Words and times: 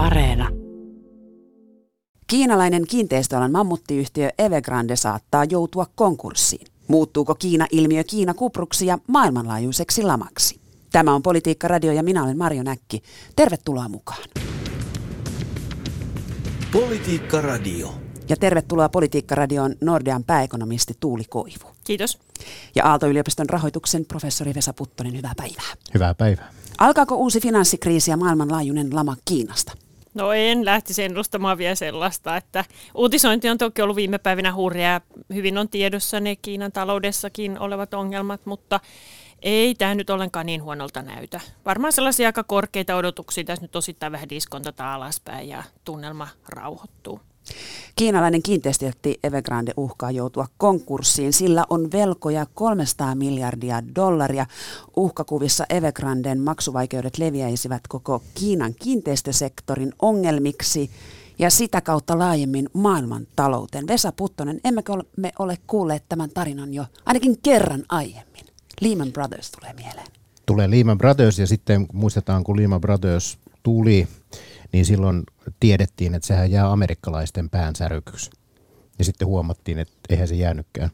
Areena. 0.00 0.48
Kiinalainen 2.26 2.86
kiinteistöalan 2.86 3.52
mammuttiyhtiö 3.52 4.30
Evergrande 4.38 4.96
saattaa 4.96 5.44
joutua 5.44 5.86
konkurssiin. 5.94 6.66
Muuttuuko 6.88 7.34
Kiina-ilmiö 7.34 8.04
Kiina-kupruksi 8.04 8.86
ja 8.86 8.98
maailmanlaajuiseksi 9.06 10.02
lamaksi? 10.02 10.60
Tämä 10.92 11.14
on 11.14 11.22
Politiikka 11.22 11.68
Radio 11.68 11.92
ja 11.92 12.02
minä 12.02 12.24
olen 12.24 12.38
Marjo 12.38 12.62
Näkki. 12.62 13.02
Tervetuloa 13.36 13.88
mukaan. 13.88 14.22
Politiikka 16.72 17.40
Radio. 17.40 17.94
Ja 18.28 18.36
tervetuloa 18.36 18.88
Politiikka 18.88 19.34
Radioon 19.34 19.74
Nordean 19.80 20.24
pääekonomisti 20.24 20.94
Tuuli 21.00 21.24
Koivu. 21.24 21.70
Kiitos. 21.84 22.18
Ja 22.74 22.84
Aalto-yliopiston 22.84 23.48
rahoituksen 23.48 24.04
professori 24.04 24.54
Vesa 24.54 24.72
Puttonen, 24.72 25.16
hyvää 25.16 25.32
päivää. 25.36 25.72
Hyvää 25.94 26.14
päivää. 26.14 26.52
Alkaako 26.78 27.14
uusi 27.14 27.40
finanssikriisi 27.40 28.10
ja 28.10 28.16
maailmanlaajuinen 28.16 28.94
lama 28.94 29.16
Kiinasta? 29.24 29.72
No 30.14 30.32
en 30.32 30.64
lähtisi 30.64 31.02
ennustamaan 31.02 31.58
vielä 31.58 31.74
sellaista, 31.74 32.36
että 32.36 32.64
uutisointi 32.94 33.48
on 33.48 33.58
toki 33.58 33.82
ollut 33.82 33.96
viime 33.96 34.18
päivinä 34.18 34.54
hurjaa. 34.54 35.00
Hyvin 35.34 35.58
on 35.58 35.68
tiedossa 35.68 36.20
ne 36.20 36.36
Kiinan 36.36 36.72
taloudessakin 36.72 37.58
olevat 37.58 37.94
ongelmat, 37.94 38.46
mutta 38.46 38.80
ei 39.42 39.74
tämä 39.74 39.94
nyt 39.94 40.10
ollenkaan 40.10 40.46
niin 40.46 40.62
huonolta 40.62 41.02
näytä. 41.02 41.40
Varmaan 41.64 41.92
sellaisia 41.92 42.28
aika 42.28 42.44
korkeita 42.44 42.96
odotuksia 42.96 43.44
tässä 43.44 43.64
nyt 43.64 43.76
osittain 43.76 44.12
vähän 44.12 44.28
diskontata 44.28 44.94
alaspäin 44.94 45.48
ja 45.48 45.62
tunnelma 45.84 46.28
rauhoittuu. 46.48 47.20
Kiinalainen 47.96 48.42
kiinteistöjätti 48.42 49.18
Evergrande 49.24 49.72
uhkaa 49.76 50.10
joutua 50.10 50.46
konkurssiin. 50.58 51.32
Sillä 51.32 51.64
on 51.70 51.92
velkoja 51.92 52.46
300 52.54 53.14
miljardia 53.14 53.82
dollaria. 53.94 54.46
Uhkakuvissa 54.96 55.66
Evergranden 55.70 56.40
maksuvaikeudet 56.40 57.18
leviäisivät 57.18 57.82
koko 57.88 58.22
Kiinan 58.34 58.74
kiinteistösektorin 58.74 59.92
ongelmiksi 60.02 60.90
ja 61.38 61.50
sitä 61.50 61.80
kautta 61.80 62.18
laajemmin 62.18 62.68
maailman 62.72 63.26
talouteen. 63.36 63.86
Vesa 63.86 64.12
Puttonen, 64.12 64.60
emmekö 64.64 64.92
me 65.16 65.32
ole 65.38 65.58
kuulleet 65.66 66.04
tämän 66.08 66.30
tarinan 66.30 66.74
jo 66.74 66.84
ainakin 67.06 67.38
kerran 67.42 67.82
aiemmin? 67.88 68.44
Lehman 68.80 69.12
Brothers 69.12 69.50
tulee 69.50 69.72
mieleen. 69.72 70.06
Tulee 70.46 70.70
Lehman 70.70 70.98
Brothers 70.98 71.38
ja 71.38 71.46
sitten 71.46 71.86
muistetaan, 71.92 72.44
kun 72.44 72.56
Lehman 72.56 72.80
Brothers 72.80 73.38
tuli, 73.62 74.08
niin 74.72 74.86
silloin 74.86 75.22
tiedettiin, 75.60 76.14
että 76.14 76.26
sehän 76.26 76.50
jää 76.50 76.72
amerikkalaisten 76.72 77.50
päänsärkyksi. 77.50 78.30
Ja 78.98 79.04
sitten 79.04 79.28
huomattiin, 79.28 79.78
että 79.78 79.96
eihän 80.10 80.28
se 80.28 80.34
jäänytkään. 80.34 80.90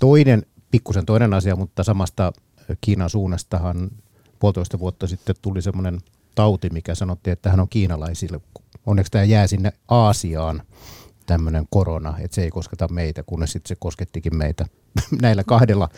Toinen, 0.00 0.46
pikkusen 0.70 1.06
toinen 1.06 1.34
asia, 1.34 1.56
mutta 1.56 1.84
samasta 1.84 2.32
Kiinan 2.80 3.10
suunnastahan 3.10 3.90
puolitoista 4.38 4.78
vuotta 4.78 5.06
sitten 5.06 5.34
tuli 5.42 5.62
semmoinen 5.62 5.98
tauti, 6.34 6.70
mikä 6.70 6.94
sanottiin, 6.94 7.32
että 7.32 7.50
hän 7.50 7.60
on 7.60 7.68
kiinalaisille. 7.68 8.40
Onneksi 8.86 9.12
tämä 9.12 9.24
jää 9.24 9.46
sinne 9.46 9.72
Aasiaan 9.88 10.62
tämmöinen 11.26 11.66
korona, 11.70 12.14
että 12.18 12.34
se 12.34 12.42
ei 12.42 12.50
kosketa 12.50 12.88
meitä, 12.88 13.22
kunnes 13.22 13.52
sitten 13.52 13.68
se 13.68 13.76
koskettikin 13.78 14.36
meitä. 14.36 14.66
Näillä 15.22 15.44
kahdella 15.44 15.88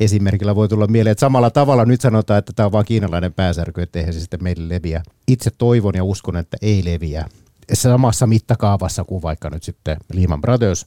esimerkillä 0.00 0.54
voi 0.54 0.68
tulla 0.68 0.86
mieleen, 0.86 1.12
että 1.12 1.20
samalla 1.20 1.50
tavalla 1.50 1.84
nyt 1.84 2.00
sanotaan, 2.00 2.38
että 2.38 2.52
tämä 2.56 2.66
on 2.66 2.72
vain 2.72 2.86
kiinalainen 2.86 3.32
pääsärky, 3.32 3.82
että 3.82 3.98
eihän 3.98 4.14
se 4.14 4.20
sitten 4.20 4.42
meille 4.42 4.74
leviä. 4.74 5.02
Itse 5.28 5.50
toivon 5.58 5.94
ja 5.94 6.04
uskon, 6.04 6.36
että 6.36 6.56
ei 6.62 6.84
leviä 6.84 7.26
samassa 7.72 8.26
mittakaavassa 8.26 9.04
kuin 9.04 9.22
vaikka 9.22 9.50
nyt 9.50 9.62
sitten 9.62 9.96
Lehman 10.12 10.40
Brothers 10.40 10.86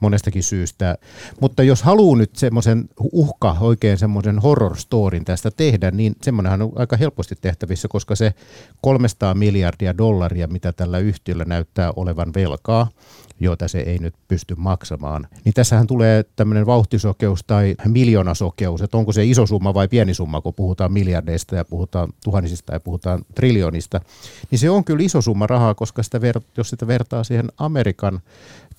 monestakin 0.00 0.42
syystä. 0.42 0.98
Mutta 1.40 1.62
jos 1.62 1.82
haluaa 1.82 2.18
nyt 2.18 2.36
semmoisen 2.36 2.88
uhka, 3.12 3.56
oikein 3.60 3.98
semmoisen 3.98 4.38
horror 4.38 4.76
storin 4.76 5.24
tästä 5.24 5.50
tehdä, 5.50 5.90
niin 5.90 6.16
semmoinenhan 6.22 6.62
on 6.62 6.72
aika 6.74 6.96
helposti 6.96 7.34
tehtävissä, 7.40 7.88
koska 7.88 8.16
se 8.16 8.34
300 8.80 9.34
miljardia 9.34 9.98
dollaria, 9.98 10.46
mitä 10.46 10.72
tällä 10.72 10.98
yhtiöllä 10.98 11.44
näyttää 11.44 11.92
olevan 11.96 12.34
velkaa, 12.34 12.88
joita 13.40 13.68
se 13.68 13.80
ei 13.80 13.98
nyt 13.98 14.14
pysty 14.28 14.54
maksamaan. 14.58 15.28
Niin 15.44 15.54
tässähän 15.54 15.86
tulee 15.86 16.24
tämmöinen 16.36 16.66
vauhtisokeus 16.66 17.44
tai 17.46 17.74
miljoonasokeus, 17.88 18.82
että 18.82 18.96
onko 18.96 19.12
se 19.12 19.24
iso 19.24 19.46
summa 19.46 19.74
vai 19.74 19.88
pieni 19.88 20.14
summa, 20.14 20.40
kun 20.40 20.54
puhutaan 20.54 20.92
miljardeista 20.92 21.56
ja 21.56 21.64
puhutaan 21.64 22.12
tuhansista 22.24 22.72
ja 22.72 22.80
puhutaan 22.80 23.22
triljoonista. 23.34 24.00
Niin 24.50 24.58
se 24.58 24.70
on 24.70 24.84
kyllä 24.84 25.04
iso 25.04 25.20
summa 25.20 25.46
rahaa, 25.46 25.74
koska 25.74 26.02
sitä 26.02 26.18
ver- 26.18 26.42
jos 26.56 26.70
sitä 26.70 26.86
vertaa 26.86 27.24
siihen 27.24 27.48
Amerikan 27.58 28.20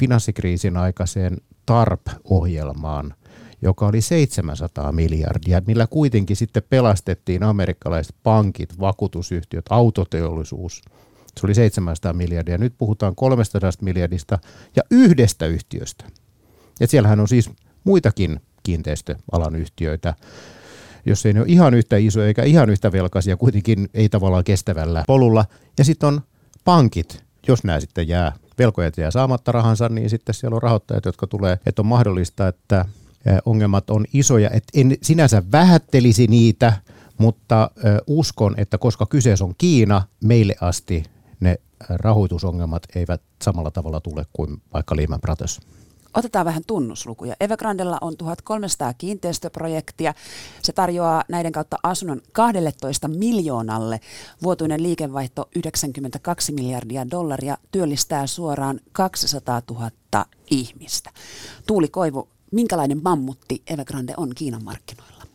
finanssikriisin 0.02 0.78
aikaiseen 0.78 1.38
TARP-ohjelmaan, 1.66 3.14
joka 3.62 3.88
oli 3.88 4.02
700 4.02 4.92
miljardia, 4.92 5.62
millä 5.68 5.88
kuitenkin 5.88 6.36
sitten 6.36 6.64
pelastettiin 6.70 7.44
amerikkalaiset 7.44 8.16
pankit, 8.24 8.80
vakuutusyhtiöt, 8.80 9.66
autoteollisuus– 9.70 10.82
se 11.40 11.48
oli 11.48 11.56
700 11.56 12.14
miljardia. 12.14 12.58
Nyt 12.58 12.74
puhutaan 12.78 13.16
300 13.16 13.72
miljardista 13.82 14.40
ja 14.76 14.84
yhdestä 14.92 15.46
yhtiöstä. 15.46 16.06
Ja 16.80 16.88
siellähän 16.88 17.20
on 17.20 17.28
siis 17.28 17.50
muitakin 17.84 18.40
kiinteistöalan 18.64 19.56
yhtiöitä, 19.56 20.14
jos 21.06 21.26
ei 21.26 21.34
ne 21.34 21.40
ole 21.40 21.50
ihan 21.50 21.74
yhtä 21.74 21.98
isoja 21.98 22.28
eikä 22.28 22.44
ihan 22.44 22.70
yhtä 22.70 22.92
velkaisia, 22.92 23.38
kuitenkin 23.38 23.90
ei 23.94 24.10
tavallaan 24.10 24.44
kestävällä 24.44 25.04
polulla. 25.08 25.46
Ja 25.78 25.84
sitten 25.84 26.08
on 26.08 26.22
pankit, 26.64 27.24
jos 27.48 27.64
nämä 27.64 27.80
sitten 27.80 28.08
jää, 28.08 28.34
velkojat 28.58 28.98
jää 28.98 29.12
saamatta 29.12 29.52
rahansa, 29.52 29.90
niin 29.90 30.10
sitten 30.10 30.36
siellä 30.36 30.56
on 30.56 30.62
rahoittajat, 30.62 31.06
jotka 31.06 31.28
tulee, 31.28 31.60
että 31.66 31.82
on 31.82 31.86
mahdollista, 31.86 32.48
että 32.48 32.86
ongelmat 33.46 33.90
on 33.90 34.06
isoja. 34.14 34.50
Et 34.50 34.64
en 34.74 34.98
sinänsä 35.02 35.44
vähättelisi 35.52 36.28
niitä, 36.28 36.74
mutta 37.18 37.72
uskon, 38.08 38.56
että 38.58 38.78
koska 38.78 39.06
kyseessä 39.06 39.46
on 39.46 39.54
Kiina, 39.58 40.02
meille 40.24 40.56
asti 40.62 41.04
ne 41.40 41.56
rahoitusongelmat 41.90 42.84
eivät 42.96 43.22
samalla 43.42 43.72
tavalla 43.72 44.00
tule 44.00 44.26
kuin 44.34 44.62
vaikka 44.74 44.96
Lehman 44.96 45.22
Brothers. 45.22 45.60
Otetaan 46.14 46.46
vähän 46.46 46.64
tunnuslukuja. 46.68 47.36
Evergrandella 47.40 47.98
on 48.02 48.18
1300 48.18 48.94
kiinteistöprojektia. 48.94 50.14
Se 50.62 50.74
tarjoaa 50.74 51.24
näiden 51.30 51.52
kautta 51.52 51.78
asunnon 51.84 52.22
12 52.32 53.08
miljoonalle. 53.08 54.00
Vuotuinen 54.44 54.84
liikevaihto 54.84 55.50
92 55.56 56.52
miljardia 56.52 57.12
dollaria 57.12 57.58
työllistää 57.72 58.28
suoraan 58.28 58.80
200 58.92 59.62
000 59.72 59.92
ihmistä. 60.52 61.10
Tuuli 61.68 61.88
Koivu, 61.88 62.30
minkälainen 62.52 63.02
mammutti 63.04 63.64
Evergrande 63.68 64.14
on 64.18 64.32
Kiinan 64.36 64.64
markkinoilla? 64.64 65.31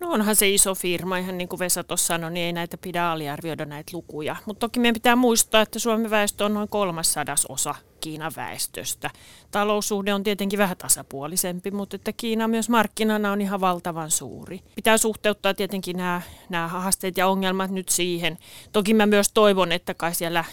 No 0.00 0.10
onhan 0.10 0.36
se 0.36 0.48
iso 0.48 0.74
firma, 0.74 1.16
ihan 1.16 1.38
niin 1.38 1.48
kuin 1.48 1.58
Vesa 1.58 1.84
tuossa 1.84 2.06
sanoi, 2.06 2.30
niin 2.30 2.46
ei 2.46 2.52
näitä 2.52 2.78
pidä 2.78 3.10
aliarvioida 3.10 3.64
näitä 3.64 3.90
lukuja. 3.96 4.36
Mutta 4.46 4.60
toki 4.60 4.80
meidän 4.80 4.94
pitää 4.94 5.16
muistaa, 5.16 5.62
että 5.62 5.78
Suomen 5.78 6.10
väestö 6.10 6.44
on 6.44 6.54
noin 6.54 6.68
kolmassadas 6.68 7.46
osa 7.46 7.74
Kiinan 8.00 8.32
väestöstä. 8.36 9.10
Taloussuhde 9.50 10.14
on 10.14 10.22
tietenkin 10.22 10.58
vähän 10.58 10.76
tasapuolisempi, 10.76 11.70
mutta 11.70 11.96
että 11.96 12.12
Kiina 12.12 12.48
myös 12.48 12.68
markkinana 12.68 13.32
on 13.32 13.40
ihan 13.40 13.60
valtavan 13.60 14.10
suuri. 14.10 14.60
Pitää 14.74 14.98
suhteuttaa 14.98 15.54
tietenkin 15.54 15.96
nämä, 15.96 16.22
nämä 16.48 16.68
haasteet 16.68 17.16
ja 17.16 17.26
ongelmat 17.26 17.70
nyt 17.70 17.88
siihen. 17.88 18.38
Toki 18.72 18.94
mä 18.94 19.06
myös 19.06 19.30
toivon, 19.32 19.72
että 19.72 19.94
kai 19.94 20.14
siellä 20.14 20.44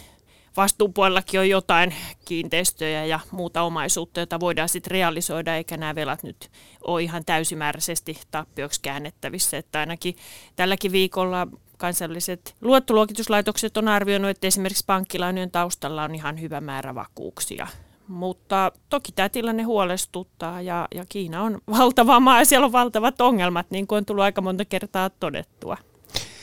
vastuupuolellakin 0.56 1.40
on 1.40 1.48
jotain 1.48 1.94
kiinteistöjä 2.24 3.04
ja 3.04 3.20
muuta 3.30 3.62
omaisuutta, 3.62 4.20
jota 4.20 4.40
voidaan 4.40 4.68
sitten 4.68 4.90
realisoida, 4.90 5.56
eikä 5.56 5.76
nämä 5.76 5.94
velat 5.94 6.22
nyt 6.22 6.50
ole 6.84 7.02
ihan 7.02 7.24
täysimääräisesti 7.24 8.20
tappioksi 8.30 8.80
käännettävissä. 8.82 9.58
Että 9.58 9.80
ainakin 9.80 10.16
tälläkin 10.56 10.92
viikolla 10.92 11.46
kansalliset 11.76 12.54
luottoluokituslaitokset 12.60 13.76
on 13.76 13.88
arvioinut, 13.88 14.30
että 14.30 14.46
esimerkiksi 14.46 14.84
pankkilainojen 14.86 15.50
taustalla 15.50 16.04
on 16.04 16.14
ihan 16.14 16.40
hyvä 16.40 16.60
määrä 16.60 16.94
vakuuksia. 16.94 17.66
Mutta 18.08 18.72
toki 18.88 19.12
tämä 19.12 19.28
tilanne 19.28 19.62
huolestuttaa 19.62 20.62
ja, 20.62 20.88
ja 20.94 21.04
Kiina 21.08 21.42
on 21.42 21.58
valtava 21.78 22.20
maa 22.20 22.38
ja 22.38 22.44
siellä 22.44 22.64
on 22.64 22.72
valtavat 22.72 23.20
ongelmat, 23.20 23.70
niin 23.70 23.86
kuin 23.86 23.96
on 23.96 24.04
tullut 24.04 24.24
aika 24.24 24.40
monta 24.40 24.64
kertaa 24.64 25.10
todettua. 25.10 25.76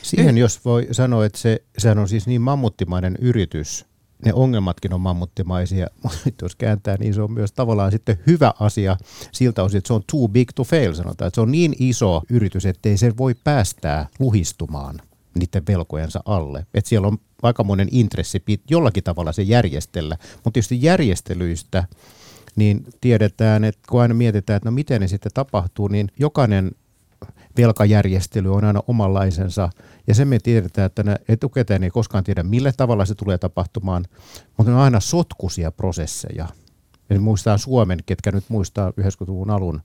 Siihen 0.02 0.38
jos 0.38 0.64
voi 0.64 0.88
sanoa, 0.92 1.24
että 1.24 1.38
se, 1.38 1.62
sehän 1.78 1.98
on 1.98 2.08
siis 2.08 2.26
niin 2.26 2.40
mammuttimainen 2.40 3.16
yritys, 3.20 3.86
ne 4.26 4.32
ongelmatkin 4.34 4.92
on 4.92 5.00
mammuttimaisia, 5.00 5.86
mutta 6.24 6.44
jos 6.44 6.56
kääntää, 6.56 6.96
niin 6.96 7.14
se 7.14 7.22
on 7.22 7.32
myös 7.32 7.52
tavallaan 7.52 7.92
sitten 7.92 8.18
hyvä 8.26 8.52
asia 8.60 8.96
siltä 9.32 9.62
osin, 9.62 9.78
että 9.78 9.88
se 9.88 9.94
on 9.94 10.02
too 10.12 10.28
big 10.28 10.48
to 10.54 10.64
fail, 10.64 10.94
sanotaan. 10.94 11.28
Että 11.28 11.34
se 11.34 11.40
on 11.40 11.52
niin 11.52 11.74
iso 11.78 12.22
yritys, 12.30 12.66
ettei 12.66 12.96
se 12.96 13.16
voi 13.16 13.34
päästää 13.44 14.06
luhistumaan 14.18 15.00
niiden 15.38 15.62
velkojensa 15.68 16.20
alle. 16.24 16.66
Että 16.74 16.88
siellä 16.88 17.08
on 17.08 17.18
aikamoinen 17.42 17.88
intressi 17.90 18.42
jollakin 18.70 19.04
tavalla 19.04 19.32
se 19.32 19.42
järjestellä, 19.42 20.16
mutta 20.34 20.50
tietysti 20.50 20.82
järjestelyistä 20.82 21.84
niin 22.56 22.84
tiedetään, 23.00 23.64
että 23.64 23.80
kun 23.88 24.02
aina 24.02 24.14
mietitään, 24.14 24.56
että 24.56 24.68
no 24.68 24.74
miten 24.74 25.00
ne 25.00 25.08
sitten 25.08 25.32
tapahtuu, 25.34 25.88
niin 25.88 26.08
jokainen 26.18 26.70
velkajärjestely 27.56 28.54
on 28.54 28.64
aina 28.64 28.82
omanlaisensa. 28.86 29.68
Ja 30.06 30.14
se 30.14 30.24
me 30.24 30.38
tiedetään, 30.38 30.86
että 30.86 31.02
ne 31.02 31.16
etukäteen 31.28 31.84
ei 31.84 31.90
koskaan 31.90 32.24
tiedä, 32.24 32.42
millä 32.42 32.72
tavalla 32.72 33.04
se 33.04 33.14
tulee 33.14 33.38
tapahtumaan, 33.38 34.04
mutta 34.56 34.72
ne 34.72 34.76
on 34.76 34.82
aina 34.82 35.00
sotkuisia 35.00 35.72
prosesseja. 35.72 36.48
Ja 37.10 37.20
muistaa 37.20 37.58
Suomen, 37.58 37.98
ketkä 38.06 38.32
nyt 38.32 38.44
muistaa 38.48 38.90
90-luvun 38.90 39.50
alun 39.50 39.80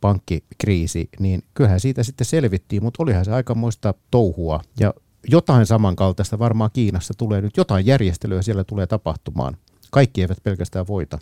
pankkikriisi, 0.00 1.08
niin 1.18 1.42
kyllähän 1.54 1.80
siitä 1.80 2.02
sitten 2.02 2.24
selvittiin, 2.24 2.82
mutta 2.82 3.02
olihan 3.02 3.24
se 3.24 3.32
aika 3.32 3.54
muista 3.54 3.94
touhua. 4.10 4.60
Ja 4.80 4.94
jotain 5.28 5.66
samankaltaista 5.66 6.38
varmaan 6.38 6.70
Kiinassa 6.72 7.14
tulee 7.18 7.40
nyt, 7.40 7.56
jotain 7.56 7.86
järjestelyä 7.86 8.42
siellä 8.42 8.64
tulee 8.64 8.86
tapahtumaan. 8.86 9.56
Kaikki 9.90 10.20
eivät 10.20 10.38
pelkästään 10.42 10.86
voita. 10.86 11.18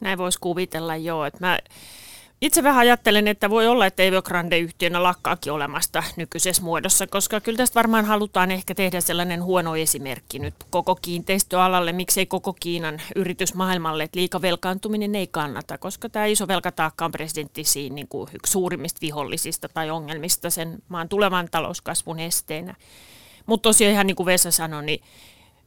Näin 0.00 0.18
voisi 0.18 0.38
kuvitella 0.40 0.96
joo. 0.96 1.24
Että 1.24 1.46
mä 1.46 1.58
itse 2.40 2.62
vähän 2.62 2.80
ajattelen, 2.80 3.28
että 3.28 3.50
voi 3.50 3.66
olla, 3.66 3.86
että 3.86 4.02
Evergrande-yhtiönä 4.02 5.02
lakkaakin 5.02 5.52
olemasta 5.52 6.02
nykyisessä 6.16 6.62
muodossa, 6.62 7.06
koska 7.06 7.40
kyllä 7.40 7.56
tästä 7.56 7.74
varmaan 7.74 8.04
halutaan 8.04 8.50
ehkä 8.50 8.74
tehdä 8.74 9.00
sellainen 9.00 9.42
huono 9.42 9.76
esimerkki 9.76 10.38
nyt 10.38 10.54
koko 10.70 10.94
kiinteistöalalle, 11.02 11.92
miksei 11.92 12.26
koko 12.26 12.52
Kiinan 12.52 13.00
yritysmaailmalle, 13.16 14.04
että 14.04 14.18
liikavelkaantuminen 14.18 15.14
ei 15.14 15.26
kannata, 15.26 15.78
koska 15.78 16.08
tämä 16.08 16.26
iso 16.26 16.48
velkataakka 16.48 17.04
on 17.04 17.12
presidentti 17.12 17.64
siinä 17.64 17.94
niin 17.94 18.08
kuin 18.08 18.28
yksi 18.34 18.50
suurimmista 18.50 19.00
vihollisista 19.00 19.68
tai 19.68 19.90
ongelmista 19.90 20.50
sen 20.50 20.78
maan 20.88 21.08
tulevan 21.08 21.48
talouskasvun 21.50 22.18
esteenä. 22.18 22.74
Mutta 23.46 23.68
tosiaan 23.68 23.92
ihan 23.92 24.06
niin 24.06 24.16
kuin 24.16 24.26
Vesa 24.26 24.50
sanoi, 24.50 24.84
niin 24.84 25.00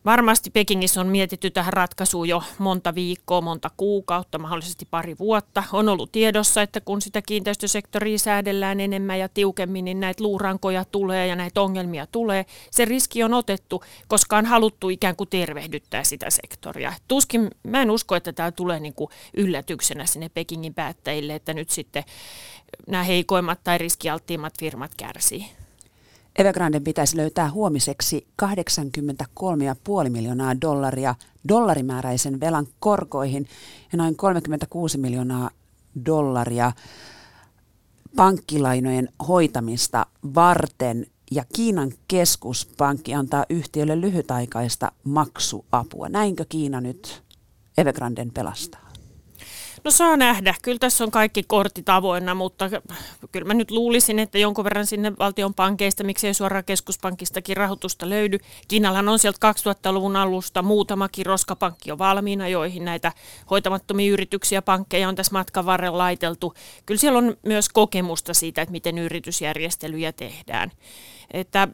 Varmasti 0.05 0.49
Pekingissä 0.49 1.01
on 1.01 1.07
mietitty 1.07 1.51
tähän 1.51 1.73
ratkaisuun 1.73 2.29
jo 2.29 2.43
monta 2.57 2.95
viikkoa, 2.95 3.41
monta 3.41 3.71
kuukautta, 3.77 4.39
mahdollisesti 4.39 4.87
pari 4.91 5.15
vuotta. 5.19 5.63
On 5.73 5.89
ollut 5.89 6.11
tiedossa, 6.11 6.61
että 6.61 6.81
kun 6.81 7.01
sitä 7.01 7.21
kiinteistösektoria 7.21 8.17
säädellään 8.17 8.79
enemmän 8.79 9.19
ja 9.19 9.29
tiukemmin, 9.29 9.85
niin 9.85 9.99
näitä 9.99 10.23
luurankoja 10.23 10.85
tulee 10.85 11.27
ja 11.27 11.35
näitä 11.35 11.61
ongelmia 11.61 12.07
tulee. 12.07 12.45
Se 12.71 12.85
riski 12.85 13.23
on 13.23 13.33
otettu, 13.33 13.83
koska 14.07 14.37
on 14.37 14.45
haluttu 14.45 14.89
ikään 14.89 15.15
kuin 15.15 15.29
tervehdyttää 15.29 16.03
sitä 16.03 16.29
sektoria. 16.29 16.93
Tuskin, 17.07 17.49
mä 17.63 17.81
en 17.81 17.91
usko, 17.91 18.15
että 18.15 18.33
tämä 18.33 18.51
tulee 18.51 18.79
niin 18.79 18.93
kuin 18.93 19.09
yllätyksenä 19.37 20.05
sinne 20.05 20.29
Pekingin 20.29 20.73
päättäjille, 20.73 21.35
että 21.35 21.53
nyt 21.53 21.69
sitten 21.69 22.03
nämä 22.87 23.03
heikoimmat 23.03 23.59
tai 23.63 23.77
riskialttiimmat 23.77 24.53
firmat 24.59 24.91
kärsii. 24.97 25.60
Evergranden 26.35 26.83
pitäisi 26.83 27.17
löytää 27.17 27.51
huomiseksi 27.51 28.27
83,5 28.43 30.09
miljoonaa 30.09 30.61
dollaria 30.61 31.15
dollarimääräisen 31.47 32.39
velan 32.39 32.67
korkoihin 32.79 33.47
ja 33.91 33.97
noin 33.97 34.15
36 34.15 34.97
miljoonaa 34.97 35.49
dollaria 36.05 36.71
pankkilainojen 38.15 39.09
hoitamista 39.27 40.05
varten 40.35 41.05
ja 41.31 41.43
Kiinan 41.53 41.91
keskuspankki 42.07 43.13
antaa 43.13 43.45
yhtiölle 43.49 44.01
lyhytaikaista 44.01 44.91
maksuapua. 45.03 46.09
Näinkö 46.09 46.45
Kiina 46.49 46.81
nyt 46.81 47.23
Evergranden 47.77 48.31
pelastaa? 48.31 48.80
No 49.83 49.91
saa 49.91 50.17
nähdä. 50.17 50.55
Kyllä 50.61 50.79
tässä 50.79 51.03
on 51.03 51.11
kaikki 51.11 51.43
kortit 51.43 51.89
avoinna, 51.89 52.35
mutta 52.35 52.69
kyllä 53.31 53.47
mä 53.47 53.53
nyt 53.53 53.71
luulisin, 53.71 54.19
että 54.19 54.37
jonkun 54.37 54.63
verran 54.63 54.85
sinne 54.85 55.13
valtion 55.19 55.53
pankeista, 55.53 56.03
miksei 56.03 56.33
suoraan 56.33 56.63
keskuspankistakin 56.63 57.57
rahoitusta 57.57 58.09
löydy. 58.09 58.37
Kiinallahan 58.67 59.09
on 59.09 59.19
sieltä 59.19 59.51
2000-luvun 59.51 60.15
alusta 60.15 60.61
muutamakin 60.61 61.25
roskapankki 61.25 61.89
jo 61.89 61.97
valmiina, 61.97 62.47
joihin 62.47 62.85
näitä 62.85 63.11
hoitamattomia 63.49 64.11
yrityksiä 64.13 64.61
pankkeja 64.61 65.09
on 65.09 65.15
tässä 65.15 65.33
matkan 65.33 65.65
varrella 65.65 65.97
laiteltu. 65.97 66.53
Kyllä 66.85 66.99
siellä 66.99 67.17
on 67.17 67.37
myös 67.45 67.69
kokemusta 67.69 68.33
siitä, 68.33 68.61
että 68.61 68.71
miten 68.71 68.97
yritysjärjestelyjä 68.97 70.11
tehdään. 70.11 70.71
Että 71.33 71.67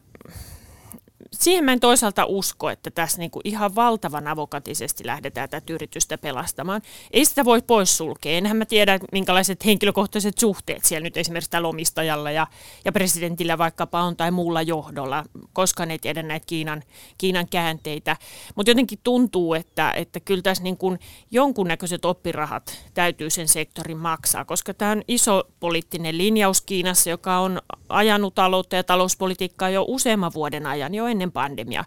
siihen 1.32 1.64
mä 1.64 1.72
en 1.72 1.80
toisaalta 1.80 2.24
usko, 2.24 2.70
että 2.70 2.90
tässä 2.90 3.18
niinku 3.18 3.40
ihan 3.44 3.74
valtavan 3.74 4.28
avokatisesti 4.28 5.06
lähdetään 5.06 5.48
tätä 5.48 5.72
yritystä 5.72 6.18
pelastamaan. 6.18 6.82
Ei 7.10 7.24
sitä 7.24 7.44
voi 7.44 7.62
poissulkea. 7.62 8.32
Enhän 8.32 8.56
mä 8.56 8.64
tiedä, 8.64 8.98
minkälaiset 9.12 9.64
henkilökohtaiset 9.64 10.38
suhteet 10.38 10.84
siellä 10.84 11.04
nyt 11.04 11.16
esimerkiksi 11.16 11.50
tällä 11.50 11.68
omistajalla 11.68 12.30
ja, 12.30 12.46
ja 12.84 12.92
presidentillä 12.92 13.58
vaikkapa 13.58 14.02
on 14.02 14.16
tai 14.16 14.30
muulla 14.30 14.62
johdolla, 14.62 15.24
koska 15.52 15.86
ne 15.86 15.98
tiedä 15.98 16.22
näitä 16.22 16.46
Kiinan, 16.46 16.82
Kiinan 17.18 17.48
käänteitä. 17.48 18.16
Mutta 18.54 18.70
jotenkin 18.70 18.98
tuntuu, 19.04 19.54
että, 19.54 19.92
että 19.92 20.20
kyllä 20.20 20.42
tässä 20.42 20.62
niinku 20.62 20.96
jonkunnäköiset 21.30 22.04
oppirahat 22.04 22.84
täytyy 22.94 23.30
sen 23.30 23.48
sektorin 23.48 23.98
maksaa, 23.98 24.44
koska 24.44 24.74
tämä 24.74 24.90
on 24.90 25.02
iso 25.08 25.42
poliittinen 25.60 26.18
linjaus 26.18 26.60
Kiinassa, 26.60 27.10
joka 27.10 27.38
on 27.38 27.62
ajanut 27.88 28.34
taloutta 28.34 28.76
ja 28.76 28.84
talouspolitiikkaa 28.84 29.70
jo 29.70 29.84
useamman 29.88 30.32
vuoden 30.34 30.66
ajan, 30.66 30.94
jo 30.94 31.06
ennen 31.06 31.17
pandemiaa. 31.32 31.84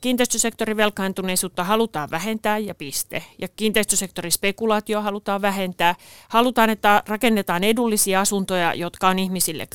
Kiinteistösektorin 0.00 0.76
velkaantuneisuutta 0.76 1.64
halutaan 1.64 2.10
vähentää 2.10 2.58
ja 2.58 2.74
piste. 2.74 3.22
Ja 3.38 3.48
kiinteistösektorin 3.48 4.32
spekulaatio 4.32 5.02
halutaan 5.02 5.42
vähentää. 5.42 5.94
Halutaan, 6.28 6.70
että 6.70 7.02
rakennetaan 7.06 7.64
edullisia 7.64 8.20
asuntoja, 8.20 8.74
jotka 8.74 9.08
on 9.08 9.18
ihmisille 9.18 9.68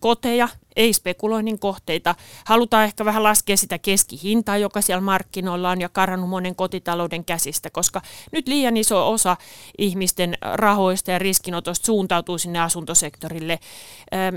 koteja, 0.00 0.48
ei 0.76 0.92
spekuloinnin 0.92 1.58
kohteita. 1.58 2.14
Halutaan 2.44 2.84
ehkä 2.84 3.04
vähän 3.04 3.22
laskea 3.22 3.56
sitä 3.56 3.78
keskihintaa, 3.78 4.56
joka 4.56 4.80
siellä 4.80 5.00
markkinoilla 5.00 5.70
on 5.70 5.80
ja 5.80 5.88
karannut 5.88 6.30
monen 6.30 6.56
kotitalouden 6.56 7.24
käsistä, 7.24 7.70
koska 7.70 8.00
nyt 8.32 8.48
liian 8.48 8.76
iso 8.76 9.10
osa 9.12 9.36
ihmisten 9.78 10.38
rahoista 10.40 11.10
ja 11.10 11.18
riskinotosta 11.18 11.86
suuntautuu 11.86 12.38
sinne 12.38 12.60
asuntosektorille. 12.60 13.58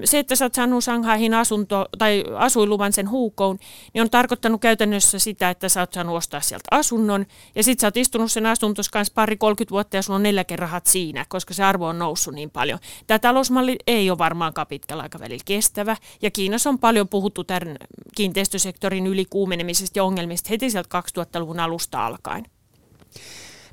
Se, 0.06 0.19
että 0.19 0.35
sä 0.35 0.45
oot 0.45 0.53
saanut 0.53 0.83
Shanghaihin 0.83 1.33
asunto, 1.33 1.85
tai 1.97 2.24
asuinluvan 2.38 2.94
sen 2.94 3.09
huukoon, 3.09 3.57
niin 3.94 4.01
on 4.01 4.09
tarkoittanut 4.09 4.62
käytännössä 4.62 5.19
sitä, 5.19 5.50
että 5.50 5.69
sä 5.69 5.79
oot 5.79 5.94
saanut 5.94 6.18
ostaa 6.18 6.41
sieltä 6.41 6.68
asunnon, 6.71 7.25
ja 7.56 7.63
sit 7.63 7.79
sä 7.79 7.88
oot 7.88 7.97
istunut 7.97 8.31
sen 8.31 8.45
asuntos 8.45 8.89
kanssa 8.89 9.13
pari 9.15 9.38
30 9.38 9.71
vuotta, 9.71 9.95
ja 9.95 10.01
sulla 10.01 10.15
on 10.15 10.24
neljäkin 10.24 10.59
rahat 10.59 10.86
siinä, 10.86 11.25
koska 11.29 11.53
se 11.53 11.63
arvo 11.63 11.88
on 11.88 12.00
noussut 12.00 12.33
niin 12.33 12.50
paljon. 12.50 12.79
Tämä 13.07 13.19
talousmalli 13.19 13.77
ei 13.88 14.09
ole 14.09 14.18
varmaankaan 14.18 14.68
pitkällä 14.68 15.03
aikavälillä 15.03 15.44
kestävä, 15.45 15.97
ja 16.24 16.31
Kiinassa 16.31 16.70
on 16.70 16.80
paljon 16.80 17.08
puhuttu 17.08 17.44
tämän 17.44 17.78
kiinteistösektorin 18.16 19.08
ylikuumenemisesta 19.08 20.00
ja 20.00 20.04
ongelmista 20.04 20.50
heti 20.50 20.70
sieltä 20.70 21.04
2000-luvun 21.20 21.60
alusta 21.60 22.06
alkaen. 22.06 22.46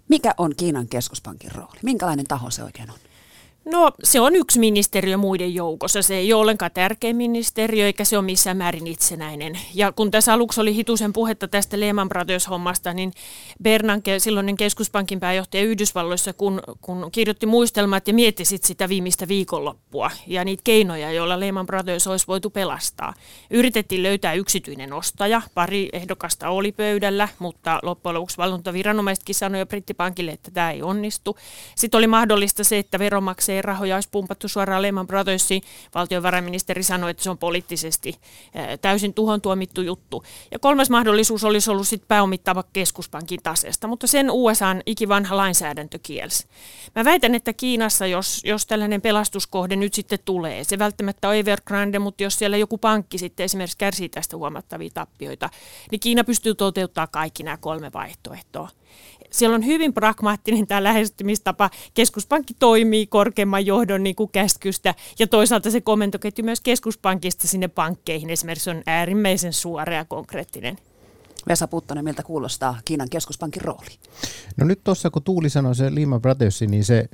Mikä 0.08 0.34
on 0.38 0.54
Kiinan 0.56 0.88
keskuspankin 0.88 1.52
rooli? 1.52 1.78
Minkälainen 1.82 2.26
taho 2.26 2.50
se 2.50 2.64
oikein 2.64 2.90
on? 2.90 2.98
No 3.70 3.92
se 4.02 4.20
on 4.20 4.36
yksi 4.36 4.58
ministeriö 4.58 5.16
muiden 5.16 5.54
joukossa. 5.54 6.02
Se 6.02 6.14
ei 6.14 6.32
ole 6.32 6.40
ollenkaan 6.40 6.70
tärkeä 6.74 7.12
ministeriö 7.12 7.86
eikä 7.86 8.04
se 8.04 8.18
ole 8.18 8.24
missään 8.24 8.56
määrin 8.56 8.86
itsenäinen. 8.86 9.58
Ja 9.74 9.92
kun 9.92 10.10
tässä 10.10 10.32
aluksi 10.32 10.60
oli 10.60 10.74
hitusen 10.74 11.12
puhetta 11.12 11.48
tästä 11.48 11.80
Lehman 11.80 12.08
Brothers-hommasta, 12.08 12.94
niin 12.94 13.12
Bernanke, 13.62 14.18
silloinen 14.18 14.56
keskuspankin 14.56 15.20
pääjohtaja 15.20 15.62
Yhdysvalloissa, 15.62 16.32
kun, 16.32 16.62
kun 16.80 17.08
kirjoitti 17.12 17.46
muistelmat 17.46 18.08
ja 18.08 18.14
mietti 18.14 18.44
sit 18.44 18.64
sitä 18.64 18.88
viimeistä 18.88 19.28
viikonloppua 19.28 20.10
ja 20.26 20.44
niitä 20.44 20.60
keinoja, 20.64 21.12
joilla 21.12 21.40
Lehman 21.40 21.66
Brothers 21.66 22.06
olisi 22.06 22.26
voitu 22.26 22.50
pelastaa. 22.50 23.14
Yritettiin 23.50 24.02
löytää 24.02 24.34
yksityinen 24.34 24.92
ostaja. 24.92 25.42
Pari 25.54 25.88
ehdokasta 25.92 26.48
oli 26.48 26.72
pöydällä, 26.72 27.28
mutta 27.38 27.78
loppujen 27.82 28.14
lopuksi 28.14 28.36
valvontaviranomaisetkin 28.36 29.34
sanoi 29.34 29.60
jo 29.60 29.66
brittipankille, 29.66 30.30
että 30.30 30.50
tämä 30.50 30.70
ei 30.70 30.82
onnistu. 30.82 31.36
Sitten 31.74 31.98
oli 31.98 32.06
mahdollista 32.06 32.64
se, 32.64 32.78
että 32.78 32.98
veromaksajat 33.62 33.80
rahoja 33.80 33.96
olisi 33.96 34.08
pumpattu 34.12 34.48
suoraan 34.48 34.82
Lehman 34.82 35.06
Brothersiin. 35.06 35.62
Valtiovarainministeri 35.94 36.82
sanoi, 36.82 37.10
että 37.10 37.22
se 37.22 37.30
on 37.30 37.38
poliittisesti 37.38 38.14
täysin 38.80 39.14
tuhon 39.14 39.40
tuomittu 39.40 39.82
juttu. 39.82 40.24
Ja 40.50 40.58
kolmas 40.58 40.90
mahdollisuus 40.90 41.44
olisi 41.44 41.70
ollut 41.70 41.88
sitten 41.88 42.08
pääomittava 42.08 42.64
keskuspankin 42.72 43.40
taseesta, 43.42 43.88
mutta 43.88 44.06
sen 44.06 44.30
USAn 44.30 44.82
ikivanha 44.86 45.36
lainsäädäntö 45.36 45.98
kielsi. 46.02 46.46
Mä 46.94 47.04
väitän, 47.04 47.34
että 47.34 47.52
Kiinassa, 47.52 48.06
jos, 48.06 48.40
jos 48.44 48.66
tällainen 48.66 49.00
pelastuskohde 49.00 49.76
nyt 49.76 49.94
sitten 49.94 50.18
tulee, 50.24 50.64
se 50.64 50.78
välttämättä 50.78 51.28
on 51.28 51.34
Evergrande, 51.34 51.98
mutta 51.98 52.22
jos 52.22 52.38
siellä 52.38 52.56
joku 52.56 52.78
pankki 52.78 53.18
sitten 53.18 53.44
esimerkiksi 53.44 53.78
kärsii 53.78 54.08
tästä 54.08 54.36
huomattavia 54.36 54.90
tappioita, 54.94 55.50
niin 55.90 56.00
Kiina 56.00 56.24
pystyy 56.24 56.54
toteuttamaan 56.54 57.08
kaikki 57.12 57.42
nämä 57.42 57.56
kolme 57.56 57.90
vaihtoehtoa 57.92 58.68
siellä 59.32 59.54
on 59.54 59.66
hyvin 59.66 59.94
pragmaattinen 59.94 60.66
tämä 60.66 60.82
lähestymistapa. 60.82 61.70
Keskuspankki 61.94 62.54
toimii 62.58 63.06
korkeamman 63.06 63.66
johdon 63.66 64.02
niin 64.02 64.16
kuin 64.16 64.30
käskystä 64.32 64.94
ja 65.18 65.26
toisaalta 65.26 65.70
se 65.70 65.80
komentoketju 65.80 66.44
myös 66.44 66.60
keskuspankista 66.60 67.48
sinne 67.48 67.68
pankkeihin 67.68 68.30
esimerkiksi 68.30 68.70
on 68.70 68.82
äärimmäisen 68.86 69.52
suora 69.52 69.94
ja 69.94 70.04
konkreettinen. 70.04 70.78
Vesa 71.48 71.68
Puttonen, 71.68 72.04
miltä 72.04 72.22
kuulostaa 72.22 72.78
Kiinan 72.84 73.10
keskuspankin 73.10 73.62
rooli? 73.62 73.98
No 74.56 74.66
nyt 74.66 74.84
tuossa 74.84 75.10
kun 75.10 75.22
Tuuli 75.22 75.50
sanoi 75.50 75.74
se 75.74 75.94
Lehman 75.94 76.22
Brothersin, 76.22 76.70
niin 76.70 76.84
se 76.84 77.08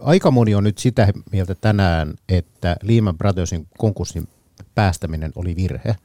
aika 0.00 0.30
moni 0.30 0.54
on 0.54 0.64
nyt 0.64 0.78
sitä 0.78 1.12
mieltä 1.32 1.54
tänään, 1.54 2.14
että 2.28 2.76
Lehman 2.82 3.18
Brothersin 3.18 3.66
konkurssin 3.78 4.28
päästäminen 4.74 5.32
oli 5.34 5.56
virhe. 5.56 5.96